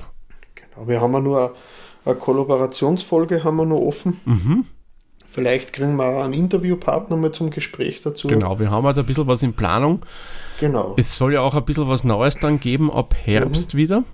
Genau, 0.55 0.89
wir 0.89 1.01
haben 1.01 1.13
ja 1.13 1.21
nur 1.21 1.55
eine 2.05 2.15
Kollaborationsfolge 2.15 3.45
haben 3.45 3.57
wir 3.57 3.67
noch 3.67 3.81
offen. 3.81 4.21
Mhm. 4.25 4.65
Vielleicht 5.31 5.73
kriegen 5.73 5.97
wir 5.97 6.05
auch 6.05 6.25
einen 6.25 6.35
Interviewpartner 6.35 7.17
mal 7.17 7.33
zum 7.33 7.51
Gespräch 7.51 8.03
dazu. 8.03 8.29
Genau, 8.29 8.59
wir 8.59 8.71
haben 8.71 8.85
halt 8.85 8.99
ein 8.99 9.07
bisschen 9.07 9.27
was 9.27 9.43
in 9.43 9.55
Planung. 9.55 10.05
Genau. 10.61 10.95
Es 10.97 11.17
soll 11.17 11.35
ja 11.35 11.41
auch 11.41 11.55
ein 11.55 11.65
bisschen 11.65 11.89
was 11.89 12.05
Neues 12.05 12.39
dann 12.39 12.61
geben 12.61 12.91
ab 12.91 13.15
Herbst 13.15 13.75
mhm. 13.75 13.79
wieder. 13.79 14.05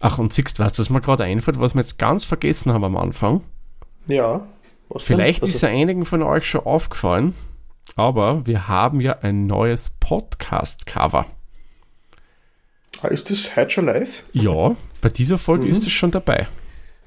Ach, 0.00 0.18
und 0.18 0.32
siehst 0.32 0.58
du 0.58 0.62
was, 0.62 0.78
was 0.78 0.90
mir 0.90 1.00
gerade 1.00 1.24
einfällt, 1.24 1.60
was 1.60 1.74
wir 1.74 1.80
jetzt 1.80 1.98
ganz 1.98 2.24
vergessen 2.24 2.72
haben 2.72 2.84
am 2.84 2.96
Anfang? 2.96 3.42
Ja. 4.06 4.46
Vielleicht 4.96 5.42
ist 5.42 5.62
ja 5.62 5.68
einigen 5.68 6.04
von 6.04 6.22
euch 6.22 6.48
schon 6.48 6.62
aufgefallen, 6.62 7.34
aber 7.96 8.46
wir 8.46 8.68
haben 8.68 9.00
ja 9.00 9.18
ein 9.20 9.46
neues 9.46 9.90
Podcast-Cover. 10.00 11.26
Ah, 13.00 13.08
ist 13.08 13.30
das 13.30 13.56
heute 13.56 13.70
schon 13.70 13.86
live? 13.86 14.22
Ja, 14.32 14.76
bei 15.00 15.08
dieser 15.08 15.38
Folge 15.38 15.64
mhm. 15.64 15.70
ist 15.70 15.86
es 15.86 15.92
schon 15.92 16.10
dabei. 16.10 16.46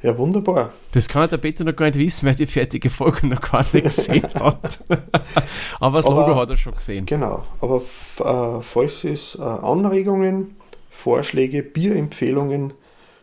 Ja, 0.03 0.15
wunderbar. 0.17 0.73
Das 0.91 1.07
kann 1.07 1.27
der 1.29 1.38
Peter 1.38 1.63
noch 1.63 1.75
gar 1.75 1.88
nicht 1.88 1.97
wissen, 1.97 2.27
weil 2.27 2.36
die 2.36 2.45
fertige 2.45 2.89
Folge 2.89 3.25
noch 3.27 3.41
gar 3.41 3.65
nicht 3.73 3.83
gesehen 3.83 4.27
hat. 4.36 4.79
aber 5.79 5.97
das 5.97 6.05
aber, 6.05 6.27
Logo 6.27 6.36
hat 6.36 6.49
er 6.49 6.57
schon 6.57 6.75
gesehen. 6.75 7.05
Genau, 7.05 7.45
aber 7.62 7.77
äh, 7.77 8.62
falls 8.62 9.03
es 9.03 9.36
äh, 9.36 9.41
Anregungen, 9.41 10.55
Vorschläge, 10.89 11.63
Bierempfehlungen 11.63 12.73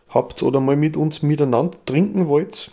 habt 0.09 0.43
oder 0.43 0.61
mal 0.61 0.77
mit 0.77 0.97
uns 0.97 1.23
miteinander 1.23 1.77
trinken 1.87 2.27
wollt, 2.27 2.73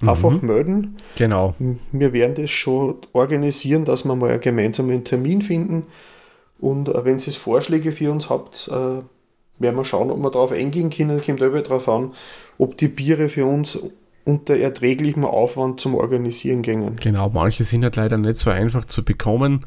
mhm. 0.00 0.08
einfach 0.08 0.42
melden. 0.42 0.96
Genau. 1.16 1.54
Wir 1.92 2.12
werden 2.12 2.34
das 2.34 2.50
schon 2.50 2.96
organisieren, 3.12 3.84
dass 3.84 4.04
wir 4.04 4.14
mal 4.14 4.30
einen 4.30 4.40
gemeinsamen 4.40 5.04
Termin 5.04 5.42
finden. 5.42 5.84
Und 6.58 6.88
äh, 6.88 7.04
wenn 7.04 7.18
ihr 7.18 7.32
Vorschläge 7.32 7.92
für 7.92 8.10
uns 8.10 8.30
habt, 8.30 8.68
äh, 8.68 9.02
werden 9.60 9.76
wir 9.76 9.84
schauen, 9.84 10.10
ob 10.10 10.18
wir 10.18 10.30
darauf 10.30 10.52
eingehen 10.52 10.90
können. 10.90 11.20
Kommt 11.22 11.42
aber 11.42 11.62
darauf 11.62 11.88
an, 11.88 12.12
ob 12.58 12.76
die 12.76 12.88
Biere 12.88 13.28
für 13.28 13.46
uns 13.46 13.78
unter 14.24 14.56
erträglichem 14.56 15.24
Aufwand 15.24 15.80
zum 15.80 15.94
Organisieren 15.94 16.62
gingen. 16.62 16.96
Genau, 16.96 17.30
manche 17.30 17.64
sind 17.64 17.82
halt 17.82 17.96
leider 17.96 18.18
nicht 18.18 18.36
so 18.36 18.50
einfach 18.50 18.84
zu 18.84 19.04
bekommen. 19.04 19.64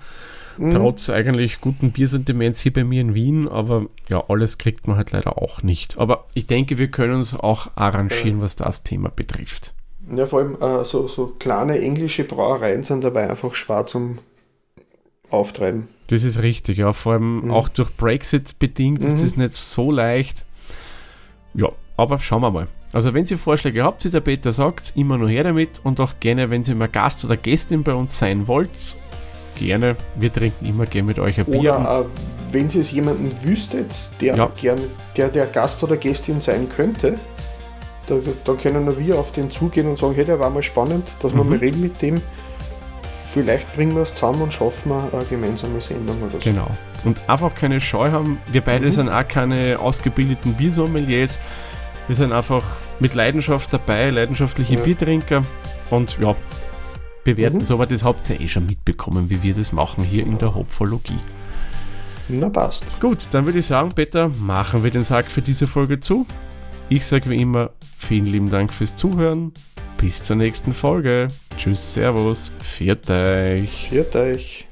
Mhm. 0.58 0.72
Trotz 0.72 1.10
eigentlich 1.10 1.62
guten 1.62 1.92
Biersentiments 1.92 2.60
hier 2.60 2.74
bei 2.74 2.84
mir 2.84 3.02
in 3.02 3.16
Wien, 3.16 3.48
aber 3.48 3.88
ja, 4.10 4.24
alles 4.28 4.58
kriegt 4.58 4.88
man 4.88 4.98
halt 4.98 5.12
leider 5.12 5.42
auch 5.42 5.64
nicht. 5.64 5.98
Aber 5.98 6.26
ich 6.36 6.46
denke, 6.46 6.78
wir 6.78 6.90
können 6.90 7.16
uns 7.16 7.34
auch 7.34 7.72
arrangieren, 7.76 8.42
was 8.42 8.56
das 8.56 8.84
Thema 8.84 9.10
betrifft. 9.10 9.74
Ja, 10.16 10.26
vor 10.26 10.40
allem 10.40 10.58
äh, 10.62 10.84
so, 10.84 11.08
so 11.08 11.36
kleine 11.40 11.80
englische 11.80 12.24
Brauereien 12.24 12.84
sind 12.84 13.04
dabei 13.04 13.30
einfach 13.30 13.54
schwer 13.54 13.86
zum 13.86 14.20
Auftreiben. 15.30 15.88
Das 16.08 16.24
ist 16.24 16.42
richtig, 16.42 16.78
ja. 16.78 16.92
Vor 16.94 17.14
allem 17.14 17.46
mhm. 17.46 17.52
auch 17.52 17.70
durch 17.70 17.96
Brexit 17.96 18.60
bedingt 18.60 19.02
mhm. 19.02 19.08
ist 19.08 19.24
das 19.24 19.38
nicht 19.38 19.54
so 19.54 19.92
leicht. 19.92 20.46
Ja, 21.54 21.70
aber 21.98 22.20
schauen 22.20 22.42
wir 22.42 22.52
mal. 22.52 22.68
Also 22.94 23.14
wenn 23.14 23.26
ihr 23.26 23.38
Vorschläge 23.38 23.84
habt, 23.84 24.04
wie 24.04 24.10
der 24.10 24.20
Peter 24.20 24.52
sagt, 24.52 24.94
immer 24.96 25.18
nur 25.18 25.30
her 25.30 25.46
damit 25.46 25.80
und 25.84 26.02
auch 26.02 26.14
gerne, 26.20 26.50
wenn 26.50 26.64
ihr 26.64 26.76
mal 26.76 26.90
Gast 26.90 27.24
oder 27.24 27.38
Gästin 27.38 27.84
bei 27.84 27.94
uns 27.94 28.18
sein 28.18 28.48
wollt, 28.48 28.96
gerne. 29.56 29.96
Wir 30.16 30.34
trinken 30.34 30.66
immer 30.66 30.86
gerne 30.86 31.08
mit 31.08 31.20
euch 31.20 31.40
ein 31.40 31.46
Bier. 31.46 31.60
Oder 31.60 32.02
äh, 32.02 32.54
wenn 32.54 32.70
ihr 32.70 32.82
es 32.82 32.92
jemanden 32.92 33.32
wüsstet, 33.44 33.88
der 34.20 34.36
ja. 34.36 34.52
gern, 34.60 34.80
der, 35.16 35.30
der 35.30 35.46
Gast 35.46 35.82
oder 35.84 35.96
Gästin 35.96 36.42
sein 36.42 36.68
könnte, 36.68 37.16
da, 38.08 38.16
da 38.44 38.54
können 38.54 38.98
wir 38.98 39.20
auf 39.20 39.32
den 39.32 39.52
zugehen 39.52 39.88
und 39.88 39.98
sagen, 39.98 40.16
hey, 40.16 40.26
der 40.26 40.40
war 40.40 40.50
mal 40.50 40.64
spannend, 40.64 41.10
dass 41.22 41.34
mhm. 41.34 41.38
wir 41.38 41.44
mal 41.44 41.58
reden 41.58 41.82
mit 41.82 42.02
dem 42.02 42.22
vielleicht 43.32 43.74
bringen 43.76 43.96
wir 43.96 44.02
es 44.02 44.14
zusammen 44.14 44.42
und 44.42 44.54
schaffen 44.54 44.90
wir 44.90 45.10
eine 45.14 45.26
gemeinsame 45.26 45.80
Sendung 45.80 46.22
oder 46.22 46.32
so. 46.32 46.40
Genau. 46.40 46.70
Und 47.06 47.18
einfach 47.30 47.56
keine 47.56 47.80
Scheu 47.80 48.12
haben. 48.12 48.40
Wir 48.52 48.62
beide 48.62 48.86
mhm. 48.86 48.92
sind 48.92 49.10
auch 49.10 49.28
keine 49.28 49.80
ausgebildeten 49.80 50.54
Biersommeliers. 50.54 51.40
Wir 52.08 52.16
sind 52.16 52.34
einfach 52.34 52.64
mit 53.00 53.14
Leidenschaft 53.14 53.72
dabei, 53.72 54.10
leidenschaftliche 54.10 54.76
ja. 54.76 54.82
Biertrinker 54.82 55.42
und 55.90 56.18
ja, 56.20 56.36
bewerten 57.24 57.60
mhm. 57.60 57.64
so, 57.64 57.76
aber 57.76 57.86
das 57.86 58.04
habt 58.04 58.30
ihr 58.30 58.40
eh 58.40 58.48
schon 58.48 58.66
mitbekommen, 58.66 59.30
wie 59.30 59.42
wir 59.42 59.54
das 59.54 59.72
machen 59.72 60.04
hier 60.04 60.26
in 60.26 60.38
der 60.38 60.54
Hopfologie. 60.54 61.20
Na 62.28 62.50
passt. 62.50 63.00
Gut, 63.00 63.28
dann 63.32 63.46
würde 63.46 63.60
ich 63.60 63.66
sagen, 63.66 63.92
Peter, 63.94 64.30
machen 64.40 64.84
wir 64.84 64.92
den 64.92 65.04
Sack 65.04 65.26
für 65.26 65.42
diese 65.42 65.68
Folge 65.68 66.00
zu. 66.00 66.26
Ich 66.94 67.06
sage 67.06 67.30
wie 67.30 67.42
immer, 67.42 67.70
vielen 67.98 68.26
lieben 68.26 68.50
Dank 68.50 68.74
fürs 68.74 68.98
Zuhören. 68.98 69.54
Bis 69.96 70.24
zur 70.24 70.36
nächsten 70.36 70.74
Folge. 70.74 71.30
Tschüss, 71.56 71.94
Servus, 71.94 72.52
viert 72.60 73.10
euch. 73.10 73.88
Viert 73.90 74.14
euch. 74.14 74.68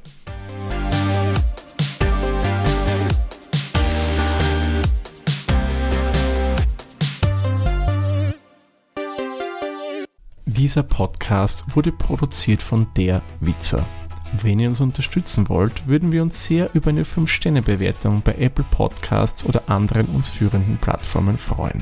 Dieser 10.45 10.83
Podcast 10.83 11.73
wurde 11.73 11.93
produziert 11.93 12.61
von 12.61 12.87
der 12.97 13.21
Witzer. 13.39 13.87
Wenn 14.43 14.59
ihr 14.59 14.67
uns 14.67 14.81
unterstützen 14.81 15.47
wollt, 15.47 15.87
würden 15.87 16.11
wir 16.11 16.21
uns 16.21 16.43
sehr 16.43 16.69
über 16.73 16.89
eine 16.89 17.03
5-Sterne-Bewertung 17.03 18.23
bei 18.25 18.35
Apple 18.35 18.65
Podcasts 18.71 19.45
oder 19.45 19.63
anderen 19.69 20.07
uns 20.07 20.27
führenden 20.27 20.77
Plattformen 20.79 21.37
freuen. 21.37 21.81